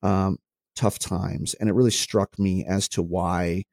[0.04, 0.38] um,
[0.76, 3.63] tough times, and it really struck me as to why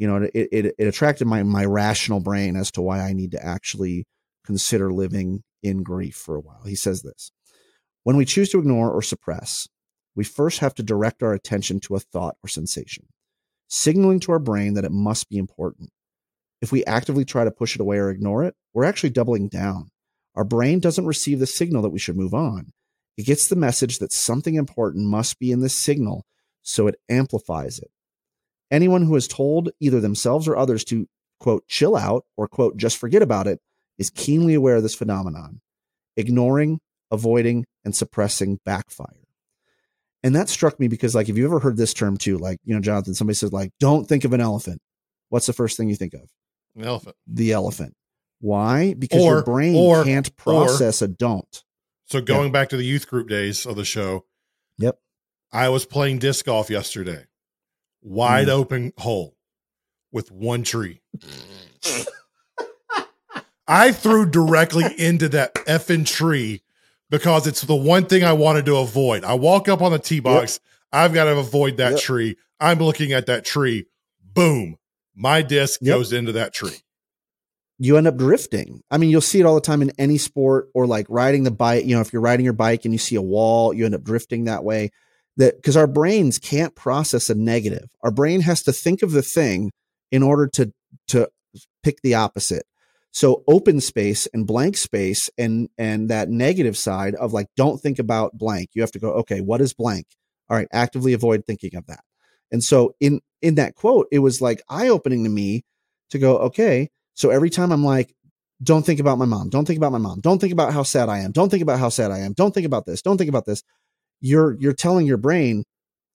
[0.00, 3.32] you know, it, it, it attracted my, my rational brain as to why I need
[3.32, 4.06] to actually
[4.46, 6.62] consider living in grief for a while.
[6.64, 7.32] He says this
[8.02, 9.68] When we choose to ignore or suppress,
[10.16, 13.08] we first have to direct our attention to a thought or sensation,
[13.68, 15.90] signaling to our brain that it must be important.
[16.62, 19.90] If we actively try to push it away or ignore it, we're actually doubling down.
[20.34, 22.70] Our brain doesn't receive the signal that we should move on.
[23.18, 26.24] It gets the message that something important must be in this signal,
[26.62, 27.90] so it amplifies it.
[28.70, 31.06] Anyone who has told either themselves or others to,
[31.40, 33.60] quote, chill out or, quote, just forget about it
[33.98, 35.60] is keenly aware of this phenomenon.
[36.16, 36.80] Ignoring,
[37.10, 39.26] avoiding, and suppressing backfire.
[40.22, 42.74] And that struck me because, like, if you ever heard this term too, like, you
[42.74, 44.80] know, Jonathan, somebody says, like, don't think of an elephant.
[45.30, 46.28] What's the first thing you think of?
[46.76, 47.16] An elephant.
[47.26, 47.94] The elephant.
[48.40, 48.94] Why?
[48.94, 51.64] Because Or- your brain or- can't process a don't.
[52.06, 54.24] So going back to the youth group days of the show.
[54.78, 54.98] Yep.
[55.52, 57.26] I was playing disc golf yesterday.
[58.02, 58.52] Wide Mm.
[58.52, 59.36] open hole
[60.12, 61.00] with one tree.
[63.66, 66.62] I threw directly into that effing tree
[67.08, 69.22] because it's the one thing I wanted to avoid.
[69.24, 70.58] I walk up on the tee box.
[70.92, 72.00] I've got to avoid that Yep.
[72.00, 72.36] tree.
[72.58, 73.86] I'm looking at that tree.
[74.34, 74.76] Boom.
[75.14, 75.94] My disc Yep.
[75.96, 76.78] goes into that tree.
[77.82, 78.82] you end up drifting.
[78.90, 81.50] I mean, you'll see it all the time in any sport or like riding the
[81.50, 81.86] bike.
[81.86, 84.02] You know, if you're riding your bike and you see a wall, you end up
[84.02, 84.90] drifting that way.
[85.40, 87.88] That because our brains can't process a negative.
[88.02, 89.72] Our brain has to think of the thing
[90.12, 90.72] in order to
[91.08, 91.28] to
[91.82, 92.64] pick the opposite.
[93.12, 97.98] So open space and blank space and and that negative side of like don't think
[97.98, 98.68] about blank.
[98.74, 100.06] You have to go, okay, what is blank?
[100.50, 102.04] All right, actively avoid thinking of that.
[102.52, 105.64] And so in in that quote, it was like eye-opening to me
[106.10, 108.14] to go, okay, so every time I'm like,
[108.62, 109.48] don't think about my mom.
[109.48, 110.20] Don't think about my mom.
[110.20, 111.32] Don't think about how sad I am.
[111.32, 112.34] Don't think about how sad I am.
[112.34, 113.00] Don't think about this.
[113.00, 113.62] Don't think about this.
[114.20, 115.64] You're you're telling your brain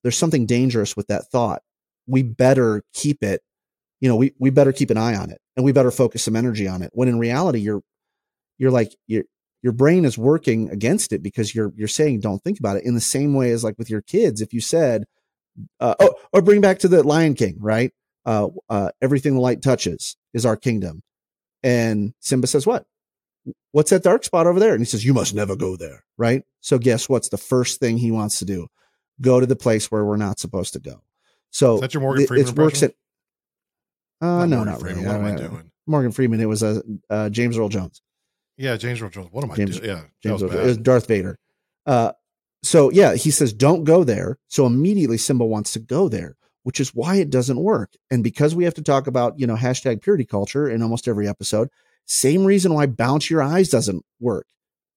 [0.03, 1.61] there's something dangerous with that thought.
[2.07, 3.41] We better keep it,
[3.99, 6.35] you know, we we better keep an eye on it and we better focus some
[6.35, 6.91] energy on it.
[6.93, 7.81] When in reality you're
[8.57, 9.23] you're like your
[9.63, 12.93] your brain is working against it because you're you're saying don't think about it in
[12.93, 15.05] the same way as like with your kids if you said
[15.79, 17.91] uh, oh or bring back to the Lion King, right?
[18.25, 21.01] Uh, uh, everything the light touches is our kingdom.
[21.63, 22.85] And Simba says, What?
[23.71, 24.71] What's that dark spot over there?
[24.73, 26.03] And he says, You must never go there.
[26.17, 26.43] Right.
[26.61, 28.67] So, guess what's the first thing he wants to do?
[29.21, 31.01] Go to the place where we're not supposed to go.
[31.51, 32.93] So, that's your Morgan Freeman it works at,
[34.21, 35.03] uh, no, Morgan not Freeman.
[35.03, 35.07] really.
[35.07, 35.71] What am I Uh, doing?
[35.87, 36.39] Morgan Freeman.
[36.41, 38.01] It was uh, uh, James Earl Jones.
[38.57, 39.27] Yeah, James Earl Jones.
[39.31, 39.89] What am I James- doing?
[39.89, 40.77] Yeah, James Earl- it was.
[40.77, 41.37] Darth Vader.
[41.85, 42.13] Uh,
[42.63, 44.39] so yeah, he says, don't go there.
[44.47, 47.93] So immediately Simba wants to go there, which is why it doesn't work.
[48.09, 51.27] And because we have to talk about, you know, hashtag purity culture in almost every
[51.27, 51.69] episode,
[52.05, 54.45] same reason why bounce your eyes doesn't work,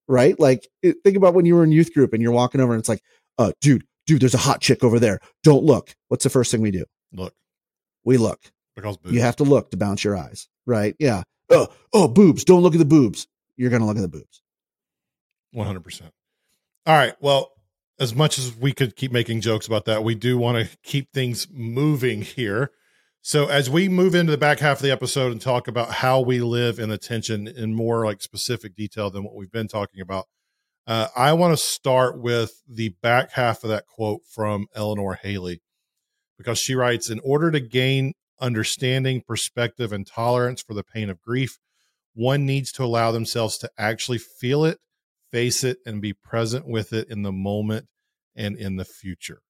[0.07, 0.39] right?
[0.39, 2.89] Like think about when you were in youth group and you're walking over and it's
[2.89, 3.01] like,
[3.37, 5.19] uh, dude, dude, there's a hot chick over there.
[5.43, 5.95] Don't look.
[6.09, 6.85] What's the first thing we do?
[7.13, 7.33] Look,
[8.05, 8.39] We look.
[8.75, 9.13] because boobs.
[9.15, 10.95] You have to look to bounce your eyes, right?
[10.99, 11.23] Yeah.
[11.49, 12.43] Oh, oh, boobs.
[12.43, 13.27] Don't look at the boobs.
[13.57, 14.41] You're going to look at the boobs.
[15.51, 16.11] One hundred percent.
[16.85, 17.15] All right.
[17.21, 17.51] Well,
[17.99, 21.11] as much as we could keep making jokes about that, we do want to keep
[21.11, 22.71] things moving here.
[23.29, 26.19] So as we move into the back half of the episode and talk about how
[26.19, 30.25] we live in attention in more like specific detail than what we've been talking about,
[30.87, 35.61] uh, I want to start with the back half of that quote from Eleanor Haley
[36.39, 41.21] because she writes, "In order to gain understanding, perspective, and tolerance for the pain of
[41.21, 41.59] grief."
[42.15, 44.79] one needs to allow themselves to actually feel it,
[45.31, 47.85] face it, and be present with it in the moment
[48.35, 49.43] and in the future.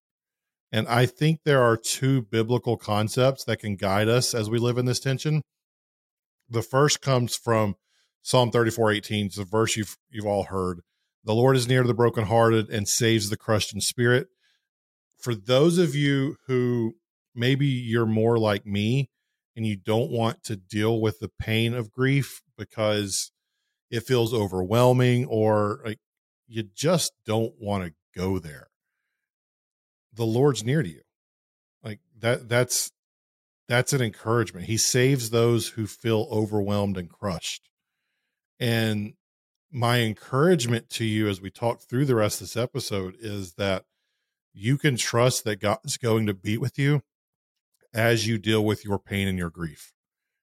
[0.72, 4.78] And I think there are two biblical concepts that can guide us as we live
[4.78, 5.42] in this tension.
[6.50, 7.76] The first comes from
[8.22, 9.26] Psalm 34 18.
[9.28, 10.82] It's a verse you've, you've all heard.
[11.24, 14.28] The Lord is near to the brokenhearted and saves the crushed in spirit.
[15.20, 16.94] For those of you who
[17.36, 19.10] maybe you're more like me
[19.56, 23.32] and you don't want to deal with the pain of grief because
[23.92, 26.00] it feels overwhelming or like
[26.48, 28.69] you just don't want to go there
[30.20, 31.02] the lord's near to you.
[31.82, 32.92] Like that that's
[33.70, 34.66] that's an encouragement.
[34.66, 37.70] He saves those who feel overwhelmed and crushed.
[38.60, 39.14] And
[39.72, 43.86] my encouragement to you as we talk through the rest of this episode is that
[44.54, 47.02] you can trust that god's going to be with you
[47.94, 49.94] as you deal with your pain and your grief.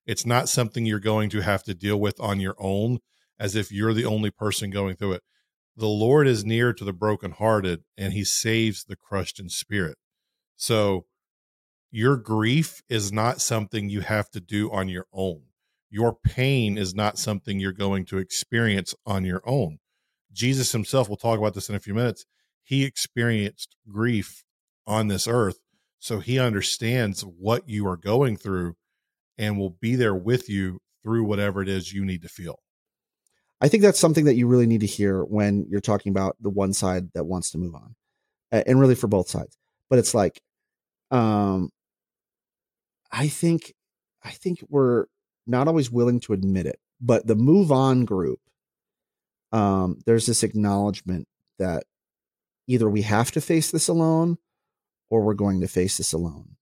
[0.07, 2.99] It's not something you're going to have to deal with on your own
[3.39, 5.23] as if you're the only person going through it.
[5.77, 9.99] The Lord is near to the brokenhearted and he saves the crushed in spirit.
[10.55, 11.05] So
[11.91, 15.43] your grief is not something you have to do on your own.
[15.91, 19.77] Your pain is not something you're going to experience on your own.
[20.33, 22.25] Jesus himself, we'll talk about this in a few minutes,
[22.63, 24.43] he experienced grief
[24.87, 25.59] on this earth.
[25.99, 28.73] So he understands what you are going through
[29.37, 32.59] and will be there with you through whatever it is you need to feel.
[33.59, 36.49] I think that's something that you really need to hear when you're talking about the
[36.49, 37.95] one side that wants to move on,
[38.51, 39.57] and really for both sides.
[39.89, 40.41] But it's like,
[41.11, 41.69] um,
[43.11, 43.73] I think,
[44.23, 45.05] I think we're
[45.47, 46.79] not always willing to admit it.
[46.99, 48.39] But the move on group,
[49.51, 51.85] um, there's this acknowledgement that
[52.67, 54.37] either we have to face this alone,
[55.09, 56.57] or we're going to face this alone.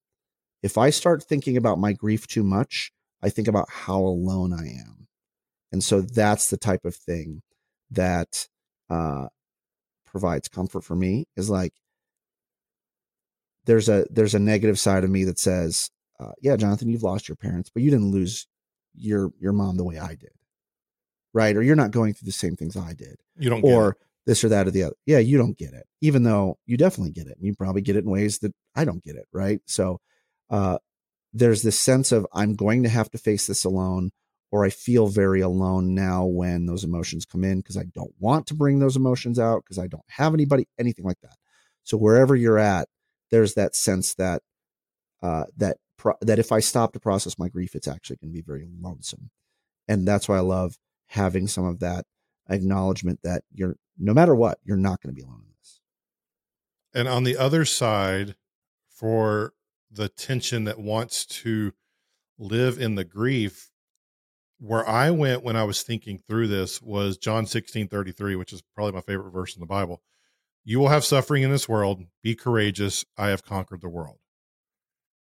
[0.62, 2.92] If I start thinking about my grief too much,
[3.24, 5.05] I think about how alone I am.
[5.76, 7.42] And so that's the type of thing
[7.92, 8.48] that
[8.90, 9.28] uh,
[10.06, 11.74] provides comfort for me is like,
[13.66, 17.28] there's a there's a negative side of me that says, uh, yeah, Jonathan, you've lost
[17.28, 18.48] your parents, but you didn't lose
[18.94, 20.32] your your mom the way I did,
[21.34, 21.58] right?
[21.58, 23.18] Or you're not going through the same things I did.
[23.38, 24.96] You don't or this or that or the other.
[25.06, 27.36] Yeah, you don't get it, even though you definitely get it.
[27.36, 29.60] And you probably get it in ways that I don't get it, right?
[29.66, 30.00] So
[30.50, 30.78] uh,
[31.34, 34.12] there's this sense of I'm going to have to face this alone,
[34.56, 38.48] or I feel very alone now when those emotions come in because I don't want
[38.48, 41.36] to bring those emotions out because I don't have anybody, anything like that.
[41.84, 42.88] So wherever you're at,
[43.32, 44.44] there's that sense that
[45.22, 48.34] uh, that pro- that if I stop to process my grief, it's actually going to
[48.34, 49.30] be very lonesome,
[49.90, 52.06] and that's why I love having some of that
[52.50, 55.82] acknowledgement that you're no matter what, you're not going to be alone in this.
[56.94, 58.36] And on the other side,
[58.90, 59.52] for
[59.92, 61.74] the tension that wants to
[62.40, 63.70] live in the grief,
[64.60, 68.64] where I went when I was thinking through this was John 16 33, which is
[68.74, 70.02] probably my favorite verse in the Bible.
[70.64, 72.04] You will have suffering in this world.
[72.24, 73.06] Be courageous.
[73.18, 74.18] I have conquered the world.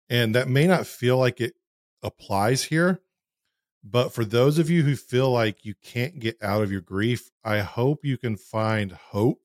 [0.10, 1.54] And that may not feel like it
[2.04, 3.02] applies here,
[3.84, 7.32] but for those of you who feel like you can't get out of your grief,
[7.44, 9.42] I hope you can find hope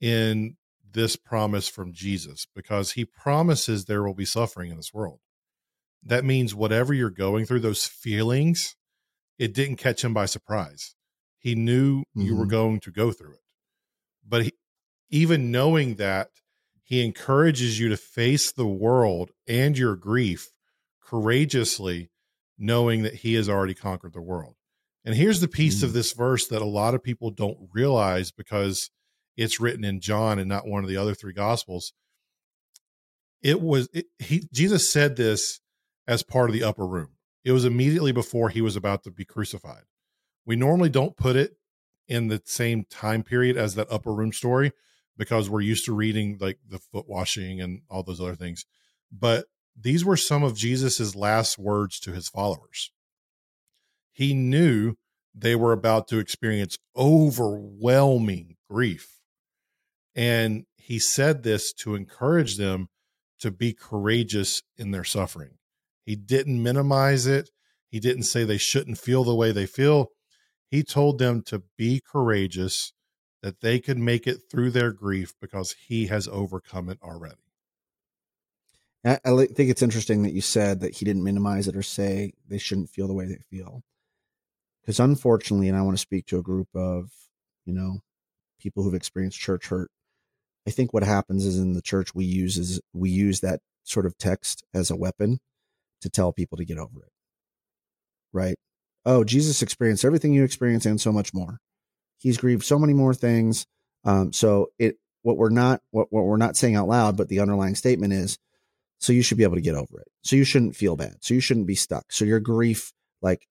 [0.00, 0.56] in
[0.90, 5.20] this promise from Jesus because he promises there will be suffering in this world.
[6.04, 8.76] That means whatever you're going through, those feelings,
[9.38, 10.94] it didn't catch him by surprise.
[11.38, 12.22] He knew mm-hmm.
[12.22, 12.50] you were mm-hmm.
[12.50, 13.40] going to go through it.
[14.26, 14.52] But he,
[15.10, 16.28] even knowing that,
[16.82, 20.50] he encourages you to face the world and your grief
[21.00, 22.10] courageously
[22.58, 24.54] knowing that he has already conquered the world.
[25.04, 25.84] And here's the piece mm.
[25.84, 28.90] of this verse that a lot of people don't realize because
[29.36, 31.92] it's written in John and not one of the other three gospels.
[33.42, 35.60] It was it, he Jesus said this
[36.06, 37.10] as part of the upper room.
[37.44, 39.82] It was immediately before he was about to be crucified.
[40.44, 41.56] We normally don't put it
[42.08, 44.72] in the same time period as that upper room story
[45.16, 48.64] because we're used to reading like the foot washing and all those other things.
[49.10, 49.46] But
[49.80, 52.90] these were some of Jesus's last words to his followers.
[54.12, 54.96] He knew
[55.34, 59.20] they were about to experience overwhelming grief.
[60.14, 62.88] And he said this to encourage them
[63.40, 65.58] to be courageous in their suffering.
[66.04, 67.50] He didn't minimize it.
[67.88, 70.08] He didn't say they shouldn't feel the way they feel.
[70.70, 72.92] He told them to be courageous,
[73.42, 77.36] that they could make it through their grief because he has overcome it already.
[79.04, 82.58] I, think it's interesting that you said that he didn't minimize it or say they
[82.58, 83.82] shouldn't feel the way they feel.
[84.80, 87.10] Because unfortunately, and I want to speak to a group of,
[87.64, 87.98] you know,
[88.60, 89.90] people who've experienced church hurt.
[90.68, 94.06] I think what happens is in the church we use is we use that sort
[94.06, 95.40] of text as a weapon
[96.02, 97.12] to tell people to get over it.
[98.32, 98.56] Right?
[99.04, 101.58] Oh, Jesus experienced everything you experience and so much more.
[102.18, 103.66] He's grieved so many more things.
[104.04, 107.40] Um, so it what we're not what, what we're not saying out loud, but the
[107.40, 108.38] underlying statement is
[108.98, 110.08] so you should be able to get over it.
[110.22, 111.16] So you shouldn't feel bad.
[111.20, 112.12] So you shouldn't be stuck.
[112.12, 113.46] So your grief, like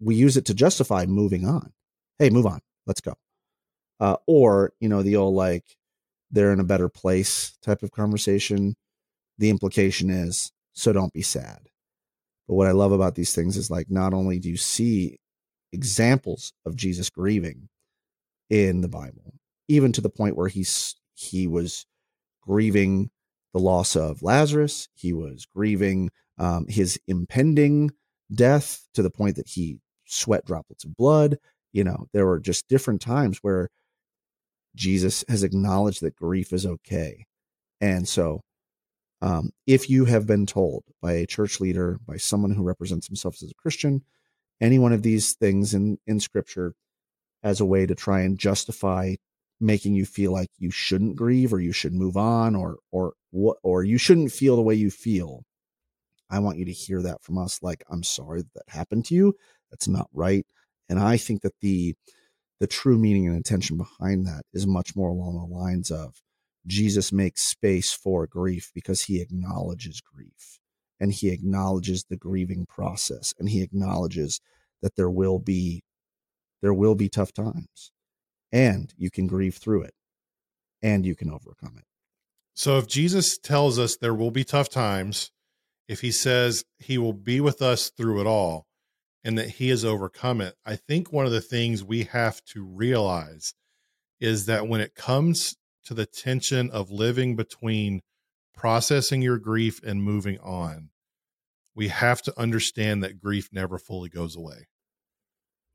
[0.00, 1.72] we use it to justify moving on.
[2.18, 2.60] Hey, move on.
[2.86, 3.14] Let's go.
[3.98, 5.64] Uh, or, you know, the old like
[6.30, 8.76] they're in a better place type of conversation.
[9.38, 11.68] The implication is, so don't be sad.
[12.48, 15.18] But what I love about these things is like not only do you see
[15.72, 17.68] examples of Jesus grieving
[18.50, 19.34] in the Bible,
[19.68, 21.86] even to the point where he's he was
[22.42, 23.10] grieving
[23.52, 24.88] the loss of Lazarus.
[24.94, 27.90] He was grieving um, his impending
[28.32, 31.38] death to the point that he sweat droplets of blood.
[31.72, 33.68] You know, there were just different times where
[34.74, 37.24] Jesus has acknowledged that grief is okay.
[37.80, 38.42] And so,
[39.22, 43.42] um, if you have been told by a church leader, by someone who represents themselves
[43.42, 44.02] as a Christian,
[44.60, 46.74] any one of these things in, in scripture
[47.42, 49.14] as a way to try and justify
[49.60, 53.56] making you feel like you shouldn't grieve or you should move on or or what
[53.62, 55.44] or you shouldn't feel the way you feel
[56.28, 59.14] i want you to hear that from us like i'm sorry that, that happened to
[59.14, 59.34] you.
[59.70, 60.46] That's not right.
[60.88, 61.94] And i think that the
[62.60, 66.20] the true meaning and intention behind that is much more along the lines of
[66.66, 70.58] jesus makes space for grief because he acknowledges grief
[70.98, 74.40] and he acknowledges the grieving process and he acknowledges
[74.82, 75.82] that there will be
[76.62, 77.92] there will be tough times
[78.52, 79.94] and you can grieve through it
[80.82, 81.84] and you can overcome it.
[82.54, 85.30] So if Jesus tells us there will be tough times,
[85.88, 88.66] if he says he will be with us through it all
[89.24, 92.64] and that he has overcome it, I think one of the things we have to
[92.64, 93.54] realize
[94.20, 95.56] is that when it comes
[95.86, 98.02] to the tension of living between
[98.54, 100.90] processing your grief and moving on,
[101.74, 104.66] we have to understand that grief never fully goes away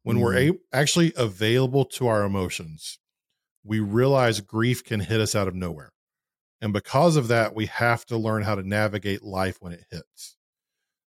[0.03, 0.21] when mm.
[0.21, 2.99] we're a- actually available to our emotions,
[3.63, 5.91] we realize grief can hit us out of nowhere.
[6.61, 10.37] And because of that, we have to learn how to navigate life when it hits.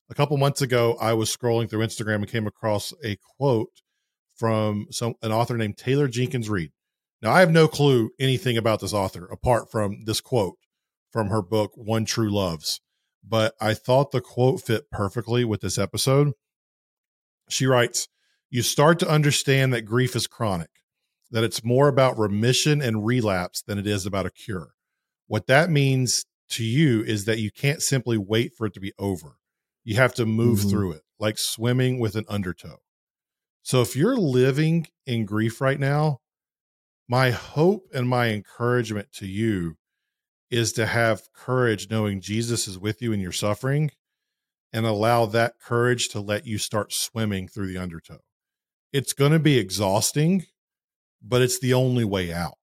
[0.10, 3.82] A couple months ago, I was scrolling through Instagram and came across a quote
[4.36, 6.72] from some an author named Taylor Jenkins Reid.
[7.24, 10.58] Now, I have no clue anything about this author apart from this quote
[11.10, 12.82] from her book, One True Loves.
[13.24, 16.34] But I thought the quote fit perfectly with this episode.
[17.50, 18.10] She writes,
[18.50, 20.70] You start to understand that grief is chronic,
[21.32, 24.74] that it's more about remission and relapse than it is about a cure.
[25.28, 28.92] What that means to you is that you can't simply wait for it to be
[29.00, 29.38] over.
[29.86, 30.70] You have to move mm-hmm.
[30.70, 32.80] through it, like swimming with an undertow.
[33.62, 36.20] So if you're living in grief right now,
[37.08, 39.76] my hope and my encouragement to you
[40.50, 43.92] is to have courage knowing Jesus is with you in your suffering
[44.72, 48.20] and allow that courage to let you start swimming through the undertow.
[48.92, 50.46] It's going to be exhausting,
[51.22, 52.58] but it's the only way out.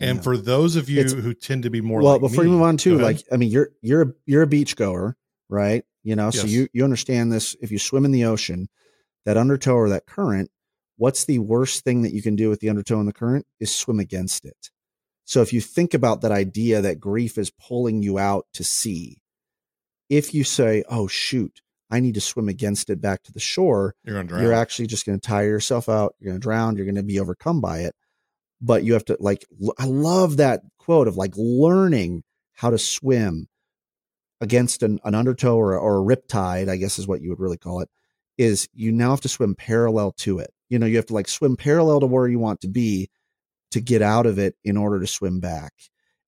[0.00, 0.22] And yeah.
[0.22, 2.56] for those of you it's, who tend to be more well, like before me, you
[2.56, 5.16] move on too, like I mean, you're you're a, you're a beach goer,
[5.48, 5.84] right?
[6.02, 6.40] You know, yes.
[6.40, 7.54] so you you understand this.
[7.60, 8.68] If you swim in the ocean,
[9.26, 10.50] that undertow or that current,
[10.96, 13.74] what's the worst thing that you can do with the undertow and the current is
[13.74, 14.70] swim against it.
[15.24, 19.18] So if you think about that idea that grief is pulling you out to sea,
[20.08, 23.94] if you say, "Oh shoot, I need to swim against it back to the shore,"
[24.04, 26.14] you're, you're actually just going to tire yourself out.
[26.18, 26.76] You're going to drown.
[26.76, 27.94] You're going to be overcome by it.
[28.60, 29.44] But you have to like.
[29.78, 33.48] I love that quote of like learning how to swim
[34.40, 36.68] against an, an undertow or, or a rip tide.
[36.68, 37.88] I guess is what you would really call it.
[38.38, 40.52] Is you now have to swim parallel to it.
[40.72, 43.10] You know, you have to like swim parallel to where you want to be
[43.72, 45.74] to get out of it in order to swim back.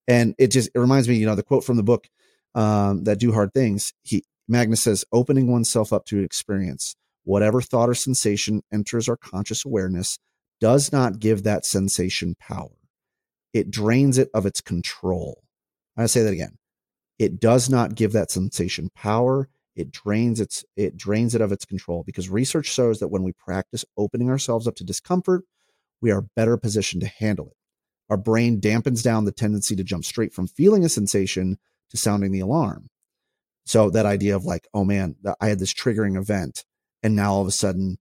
[0.07, 2.07] And it just it reminds me, you know, the quote from the book
[2.55, 3.95] um, that do hard things.
[4.03, 9.65] He Magness says, opening oneself up to experience, whatever thought or sensation enters our conscious
[9.65, 10.19] awareness,
[10.61, 12.77] does not give that sensation power.
[13.55, 15.43] It drains it of its control.
[15.97, 16.59] I say that again.
[17.19, 19.49] It does not give that sensation power.
[19.77, 23.33] It drains its it drains it of its control because research shows that when we
[23.33, 25.45] practice opening ourselves up to discomfort,
[26.01, 27.57] we are better positioned to handle it.
[28.11, 31.59] Our brain dampens down the tendency to jump straight from feeling a sensation
[31.91, 32.89] to sounding the alarm.
[33.67, 36.65] So that idea of like, oh man, I had this triggering event
[37.03, 37.99] and now all of a sudden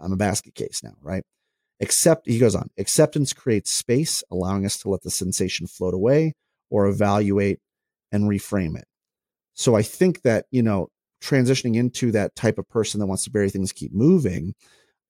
[0.00, 1.24] I'm a basket case now, right?
[1.80, 6.34] Except he goes on, acceptance creates space, allowing us to let the sensation float away
[6.68, 7.58] or evaluate
[8.12, 8.84] and reframe it.
[9.54, 10.88] So I think that, you know,
[11.22, 14.54] transitioning into that type of person that wants to bury things, keep moving,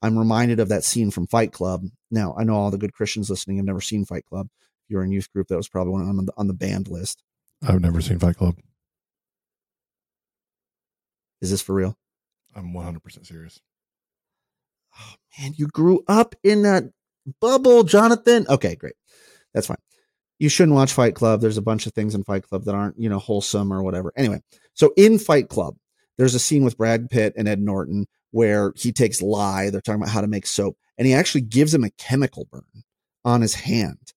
[0.03, 1.85] I'm reminded of that scene from Fight Club.
[2.11, 4.49] Now, I know all the good Christians listening have never seen Fight Club.
[4.85, 7.23] If you're in youth group, that was probably one on the, on the banned list.
[7.63, 8.57] I've never seen Fight Club.
[11.43, 11.97] Is this for real?
[12.55, 13.61] I'm 100% serious.
[14.99, 16.85] Oh, man, you grew up in that
[17.41, 18.47] bubble, Jonathan.
[18.49, 18.95] Okay, great.
[19.55, 19.77] That's fine.
[20.39, 21.41] You shouldn't watch Fight Club.
[21.41, 24.13] There's a bunch of things in Fight Club that aren't, you know, wholesome or whatever.
[24.17, 24.41] Anyway,
[24.73, 25.77] so in Fight Club,
[26.21, 29.71] there's a scene with Brad Pitt and Ed Norton where he takes lye.
[29.71, 32.85] They're talking about how to make soap, and he actually gives him a chemical burn
[33.25, 34.13] on his hand.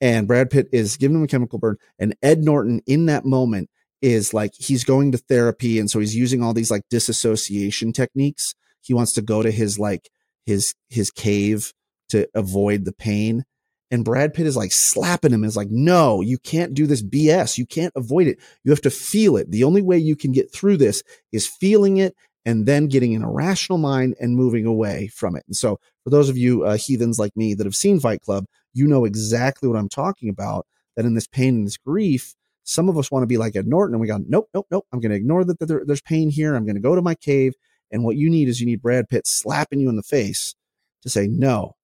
[0.00, 3.70] And Brad Pitt is giving him a chemical burn, and Ed Norton in that moment
[4.02, 8.56] is like he's going to therapy, and so he's using all these like disassociation techniques.
[8.80, 10.10] He wants to go to his like
[10.44, 11.72] his his cave
[12.08, 13.44] to avoid the pain.
[13.90, 17.58] And Brad Pitt is like slapping him is like, no, you can't do this BS.
[17.58, 18.38] You can't avoid it.
[18.64, 19.50] You have to feel it.
[19.50, 23.22] The only way you can get through this is feeling it and then getting an
[23.22, 25.44] irrational mind and moving away from it.
[25.46, 28.46] And so, for those of you uh, heathens like me that have seen Fight Club,
[28.72, 30.66] you know exactly what I'm talking about.
[30.96, 33.66] That in this pain and this grief, some of us want to be like Ed
[33.66, 34.86] Norton, and we go, nope, nope, nope.
[34.92, 36.54] I'm going to ignore that, that there, there's pain here.
[36.54, 37.54] I'm going to go to my cave.
[37.90, 40.54] And what you need is you need Brad Pitt slapping you in the face
[41.02, 41.74] to say, no,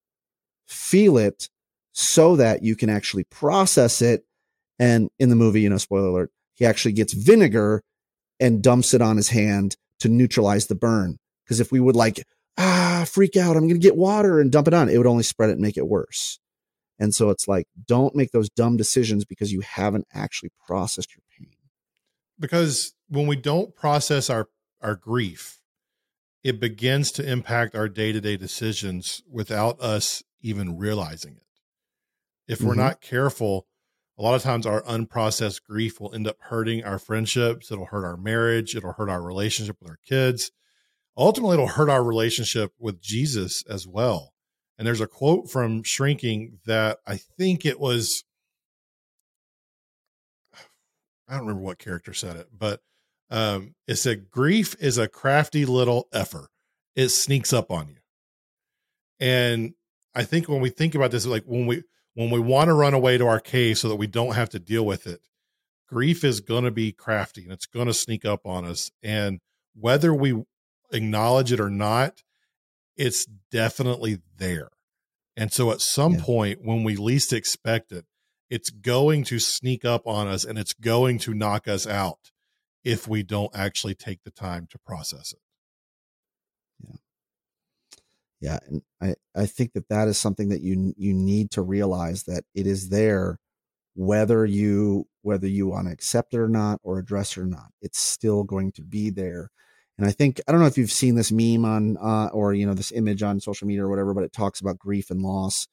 [0.67, 1.49] feel it
[1.93, 4.25] so that you can actually process it.
[4.79, 7.83] And in the movie, you know, spoiler alert, he actually gets vinegar
[8.39, 11.19] and dumps it on his hand to neutralize the burn.
[11.45, 12.25] Because if we would like,
[12.57, 15.23] ah, freak out, I'm going to get water and dump it on, it would only
[15.23, 16.39] spread it and make it worse.
[16.99, 21.23] And so it's like, don't make those dumb decisions because you haven't actually processed your
[21.39, 21.57] pain.
[22.39, 24.49] Because when we don't process our,
[24.83, 25.61] our grief,
[26.43, 31.43] it begins to impact our day to day decisions without us even realizing it.
[32.51, 32.81] If we're mm-hmm.
[32.81, 33.69] not careful,
[34.19, 37.71] a lot of times our unprocessed grief will end up hurting our friendships.
[37.71, 38.75] It'll hurt our marriage.
[38.75, 40.51] It'll hurt our relationship with our kids.
[41.17, 44.33] Ultimately, it'll hurt our relationship with Jesus as well.
[44.77, 48.25] And there's a quote from Shrinking that I think it was,
[51.29, 52.81] I don't remember what character said it, but
[53.31, 56.49] um, it said, Grief is a crafty little effer.
[56.97, 57.99] It sneaks up on you.
[59.21, 59.75] And
[60.17, 61.85] I think when we think about this, like when we,
[62.21, 64.59] when we want to run away to our cave so that we don't have to
[64.59, 65.23] deal with it,
[65.89, 68.91] grief is going to be crafty and it's going to sneak up on us.
[69.03, 69.41] And
[69.75, 70.45] whether we
[70.93, 72.23] acknowledge it or not,
[72.97, 74.69] it's definitely there.
[75.37, 76.23] And so at some yeah.
[76.23, 78.05] point when we least expect it,
[78.51, 82.31] it's going to sneak up on us and it's going to knock us out
[82.85, 85.39] if we don't actually take the time to process it.
[88.41, 88.59] Yeah.
[88.67, 92.45] And I I think that that is something that you you need to realize that
[92.55, 93.39] it is there
[93.95, 97.69] whether you whether you want to accept it or not or address it or not.
[97.83, 99.51] It's still going to be there.
[99.99, 102.67] And I think I don't know if you've seen this meme on uh, or you
[102.67, 105.67] know this image on social media or whatever, but it talks about grief and loss.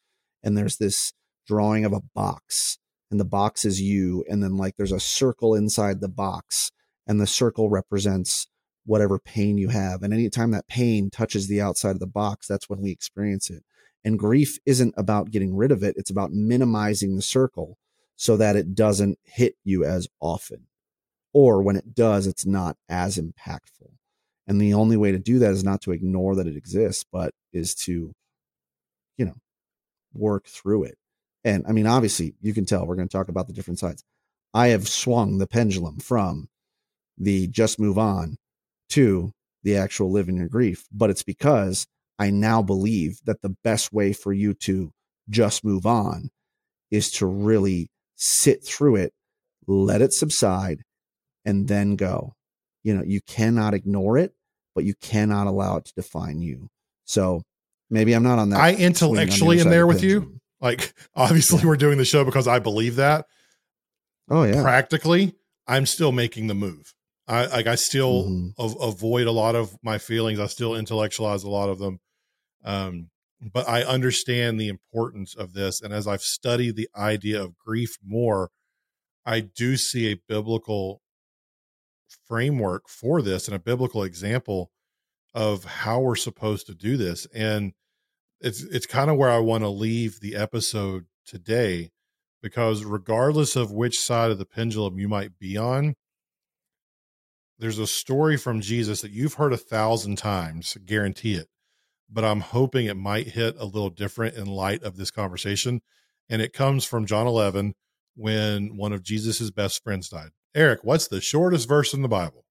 [0.44, 1.14] And there's this
[1.48, 2.78] drawing of a box,
[3.10, 6.72] and the box is you, and then like there's a circle inside the box,
[7.08, 8.48] and the circle represents
[8.88, 10.02] whatever pain you have.
[10.02, 13.64] And anytime that pain touches the outside of the box, that's when we experience it.
[14.04, 17.78] And grief isn't about getting rid of it, it's about minimizing the circle
[18.16, 20.68] so that it doesn't hit you as often.
[21.34, 23.92] Or when it does, it's not as impactful.
[24.48, 27.34] And the only way to do that is not to ignore that it exists, but
[27.52, 28.14] is to,
[29.18, 29.36] you know,
[30.14, 30.98] work through it.
[31.44, 34.04] And I mean, obviously, you can tell we're going to talk about the different sides.
[34.54, 36.48] I have swung the pendulum from
[37.18, 38.38] the just move on
[38.90, 39.32] to
[39.64, 40.86] the actual living your grief.
[40.92, 41.88] But it's because
[42.20, 44.92] I now believe that the best way for you to
[45.30, 46.30] just move on
[46.90, 49.14] is to really sit through it,
[49.68, 50.82] let it subside,
[51.46, 52.34] and then go.
[52.84, 54.34] You know, you cannot ignore it,
[54.74, 56.70] but you cannot allow it to define you.
[57.06, 57.42] So
[57.90, 58.60] maybe I'm not on that.
[58.60, 60.40] I intellectually am there with you.
[60.62, 61.66] Like, obviously, yeah.
[61.66, 63.26] we're doing the show because I believe that.
[64.30, 64.62] Oh, yeah.
[64.62, 65.36] Practically,
[65.68, 66.94] I'm still making the move.
[67.28, 68.62] I like I still mm-hmm.
[68.62, 70.40] av- avoid a lot of my feelings.
[70.40, 72.00] I still intellectualize a lot of them.
[72.64, 73.10] Um,
[73.42, 75.82] but I understand the importance of this.
[75.82, 78.50] And as I've studied the idea of grief more,
[79.26, 81.02] I do see a biblical
[82.28, 84.72] framework for this and a biblical example
[85.34, 87.28] of how we're supposed to do this.
[87.34, 87.74] And
[88.40, 91.92] it's it's kind of where I want to leave the episode today
[92.42, 95.96] because regardless of which side of the pendulum you might be on,
[97.60, 101.48] there's a story from Jesus that you've heard a thousand times, guarantee it.
[102.10, 105.82] But I'm hoping it might hit a little different in light of this conversation.
[106.30, 107.74] And it comes from John 11
[108.16, 110.30] when one of Jesus's best friends died.
[110.56, 112.46] Eric, what's the shortest verse in the Bible?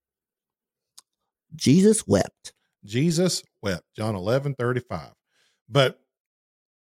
[1.55, 2.53] Jesus wept.
[2.85, 3.85] Jesus wept.
[3.97, 5.13] John 11, 35.
[5.69, 5.99] But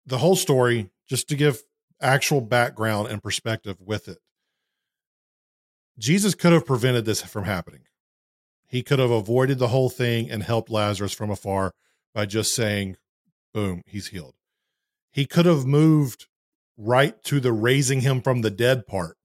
[0.06, 1.64] the whole story, just to give
[2.02, 4.18] actual background and perspective with it,
[5.98, 7.82] Jesus could have prevented this from happening.
[8.68, 11.74] He could have avoided the whole thing and helped Lazarus from afar
[12.14, 12.98] by just saying,
[13.54, 14.36] boom, he's healed.
[15.12, 16.28] He could have moved
[16.78, 19.18] right to the raising him from the dead part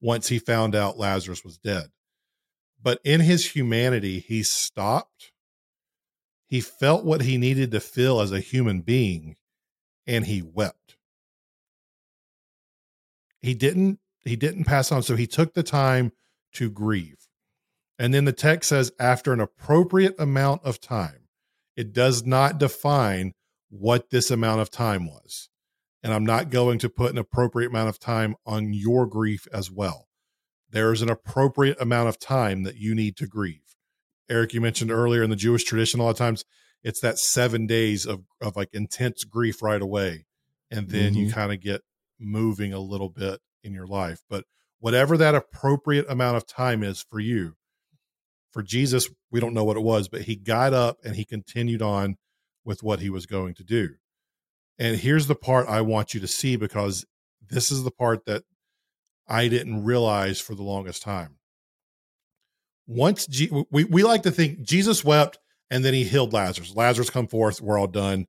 [0.00, 1.86] once he found out Lazarus was dead.
[2.82, 5.32] But in his humanity, he stopped.
[6.46, 9.36] He felt what he needed to feel as a human being,
[10.06, 10.96] and he wept.
[13.40, 16.12] He didn't he didn't pass on, so he took the time
[16.52, 17.17] to grieve.
[17.98, 21.28] And then the text says, after an appropriate amount of time,
[21.76, 23.32] it does not define
[23.70, 25.48] what this amount of time was.
[26.02, 29.70] And I'm not going to put an appropriate amount of time on your grief as
[29.70, 30.08] well.
[30.70, 33.76] There's an appropriate amount of time that you need to grieve.
[34.30, 36.44] Eric, you mentioned earlier in the Jewish tradition, a lot of times
[36.82, 40.26] it's that seven days of, of like intense grief right away.
[40.70, 41.22] And then mm-hmm.
[41.24, 41.80] you kind of get
[42.20, 44.20] moving a little bit in your life.
[44.28, 44.44] But
[44.78, 47.54] whatever that appropriate amount of time is for you,
[48.52, 51.82] for Jesus, we don't know what it was, but he got up and he continued
[51.82, 52.16] on
[52.64, 53.94] with what he was going to do.
[54.78, 57.04] And here's the part I want you to see because
[57.46, 58.44] this is the part that
[59.26, 61.36] I didn't realize for the longest time.
[62.86, 65.38] Once G- we we like to think Jesus wept
[65.70, 66.74] and then he healed Lazarus.
[66.74, 68.26] Lazarus come forth, we're all done.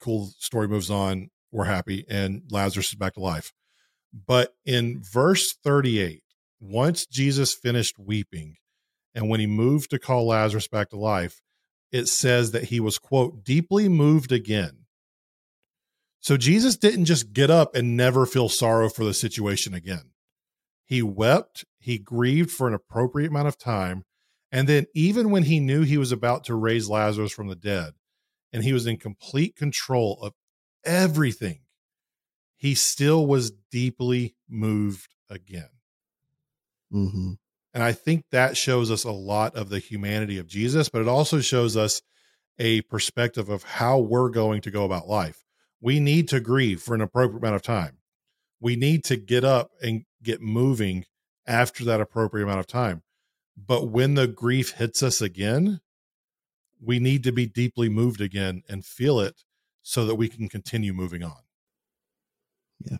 [0.00, 1.28] Cool story moves on.
[1.52, 3.52] We're happy and Lazarus is back to life.
[4.26, 6.22] But in verse 38,
[6.60, 8.56] once Jesus finished weeping,
[9.14, 11.40] and when he moved to call Lazarus back to life,
[11.92, 14.84] it says that he was, quote, deeply moved again.
[16.20, 20.10] So Jesus didn't just get up and never feel sorrow for the situation again.
[20.84, 24.04] He wept, he grieved for an appropriate amount of time.
[24.52, 27.92] And then, even when he knew he was about to raise Lazarus from the dead
[28.52, 30.34] and he was in complete control of
[30.84, 31.60] everything,
[32.56, 35.70] he still was deeply moved again.
[36.92, 37.32] Mm-hmm.
[37.72, 41.08] And I think that shows us a lot of the humanity of Jesus, but it
[41.08, 42.02] also shows us
[42.58, 45.44] a perspective of how we're going to go about life.
[45.80, 47.98] We need to grieve for an appropriate amount of time.
[48.60, 51.04] we need to get up and get moving
[51.46, 53.02] after that appropriate amount of time.
[53.56, 55.80] But when the grief hits us again,
[56.80, 59.42] we need to be deeply moved again and feel it
[59.82, 61.40] so that we can continue moving on.
[62.84, 62.98] Yeah.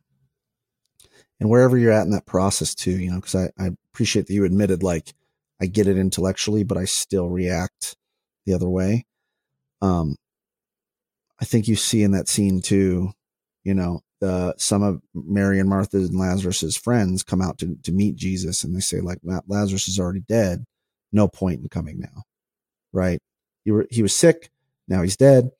[1.40, 4.34] And wherever you're at in that process too, you know, because I, I appreciate that
[4.34, 5.14] you admitted like
[5.60, 7.96] I get it intellectually, but I still react
[8.46, 9.06] the other way.
[9.82, 10.16] Um,
[11.40, 13.12] I think you see in that scene too,
[13.64, 17.92] you know, the some of Mary and Martha and Lazarus's friends come out to to
[17.92, 19.18] meet Jesus, and they say like,
[19.48, 20.64] Lazarus is already dead.
[21.12, 22.22] No point in coming now,
[22.92, 23.18] right?
[23.64, 24.50] He were, he was sick.
[24.88, 25.50] Now he's dead.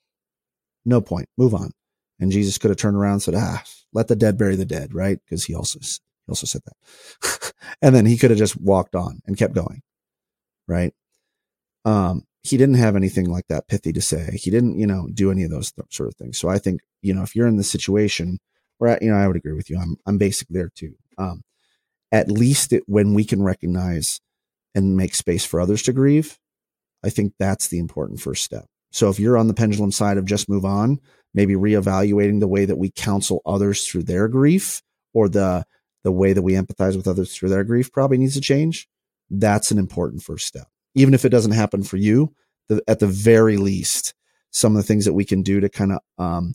[0.85, 1.29] No point.
[1.37, 1.73] Move on.
[2.21, 3.63] And Jesus could have turned around and said, ah,
[3.93, 5.19] let the dead bury the dead, right?
[5.25, 7.53] Because he also he also said that.
[7.83, 9.83] and then he could have just walked on and kept going,
[10.69, 10.93] right?
[11.85, 14.31] Um, he didn't have anything like that pithy to say.
[14.35, 16.39] He didn't, you know, do any of those th- sort of things.
[16.39, 18.39] So I think, you know, if you're in the situation
[18.79, 19.79] where, you know, I would agree with you.
[19.79, 20.95] I'm, I'm basically there too.
[21.19, 21.43] Um,
[22.13, 24.21] at least it, when we can recognize
[24.75, 26.39] and make space for others to grieve,
[27.05, 28.67] I think that's the important first step.
[28.93, 30.99] So if you're on the pendulum side of just move on,
[31.35, 35.65] maybe reevaluating the way that we counsel others through their grief or the,
[36.03, 38.89] the way that we empathize with others through their grief probably needs to change.
[39.31, 42.35] That's an important first step even if it doesn't happen for you,
[42.69, 44.15] the, at the very least,
[44.51, 46.55] some of the things that we can do to kind of, um,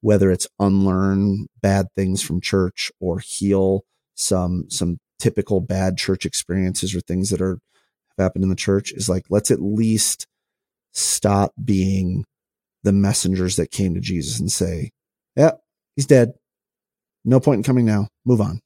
[0.00, 6.94] whether it's unlearn bad things from church or heal some, some typical bad church experiences
[6.94, 7.58] or things that are,
[8.16, 10.26] have happened in the church is like, let's at least
[10.92, 12.24] stop being
[12.84, 14.92] the messengers that came to Jesus and say,
[15.34, 15.52] yeah,
[15.96, 16.34] he's dead.
[17.24, 18.08] No point in coming now.
[18.24, 18.60] Move on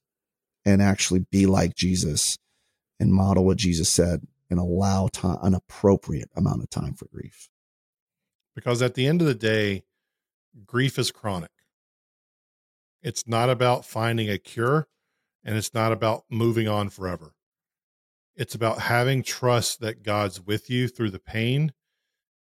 [0.65, 2.37] and actually be like Jesus
[2.99, 7.49] and model what Jesus said and allow time, an appropriate amount of time for grief.
[8.55, 9.83] Because at the end of the day,
[10.65, 11.51] grief is chronic.
[13.01, 14.87] It's not about finding a cure
[15.45, 17.33] and it's not about moving on forever.
[18.35, 21.71] It's about having trust that God's with you through the pain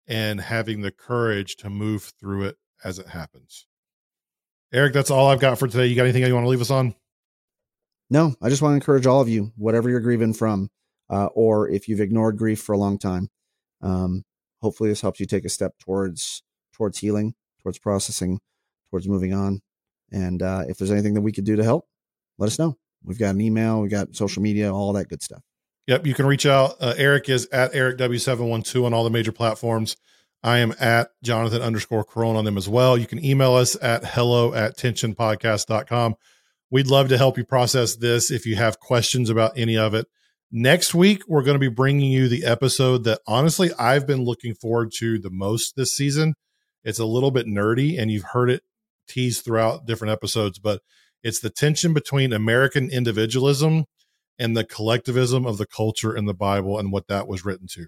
[0.07, 3.67] and having the courage to move through it as it happens.
[4.73, 5.87] Eric, that's all I've got for today.
[5.87, 6.95] You got anything you want to leave us on?
[8.09, 10.69] No, I just want to encourage all of you, whatever you're grieving from,
[11.09, 13.29] uh, or if you've ignored grief for a long time.
[13.81, 14.23] Um,
[14.61, 16.43] hopefully, this helps you take a step towards
[16.73, 18.39] towards healing, towards processing,
[18.89, 19.61] towards moving on.
[20.11, 21.85] And uh, if there's anything that we could do to help,
[22.37, 22.77] let us know.
[23.03, 25.41] We've got an email, we've got social media, all that good stuff.
[25.87, 26.75] Yep, you can reach out.
[26.79, 29.95] Uh, Eric is at Eric W712 on all the major platforms.
[30.43, 32.97] I am at Jonathan underscore Carone on them as well.
[32.97, 36.15] You can email us at hello at tensionpodcast.com.
[36.69, 38.29] We'd love to help you process this.
[38.29, 40.07] If you have questions about any of it,
[40.51, 44.55] Next week, we're going to be bringing you the episode that honestly I've been looking
[44.55, 46.35] forward to the most this season.
[46.85, 48.63] It's a little bit nerdy, and you've heard it
[49.09, 50.81] teased throughout different episodes, but
[51.21, 53.85] it's the tension between American individualism
[54.39, 57.87] and the collectivism of the culture in the Bible and what that was written to.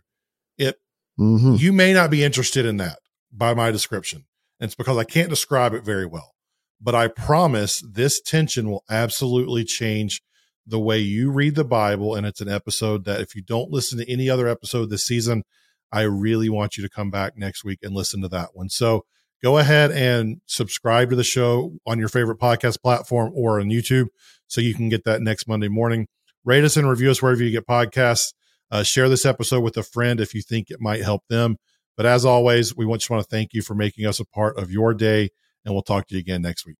[0.57, 0.77] It
[1.19, 1.55] mm-hmm.
[1.55, 2.99] you may not be interested in that
[3.31, 4.25] by my description.
[4.59, 6.33] And it's because I can't describe it very well.
[6.81, 10.21] But I promise this tension will absolutely change
[10.65, 12.15] the way you read the Bible.
[12.15, 15.43] And it's an episode that if you don't listen to any other episode this season,
[15.91, 18.69] I really want you to come back next week and listen to that one.
[18.69, 19.05] So
[19.41, 24.07] go ahead and subscribe to the show on your favorite podcast platform or on YouTube
[24.47, 26.07] so you can get that next Monday morning.
[26.45, 28.33] Rate us and review us wherever you get podcasts.
[28.71, 31.57] Uh, share this episode with a friend if you think it might help them.
[31.97, 34.71] But as always, we just want to thank you for making us a part of
[34.71, 35.29] your day,
[35.65, 36.77] and we'll talk to you again next week.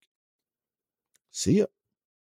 [1.32, 1.66] See ya.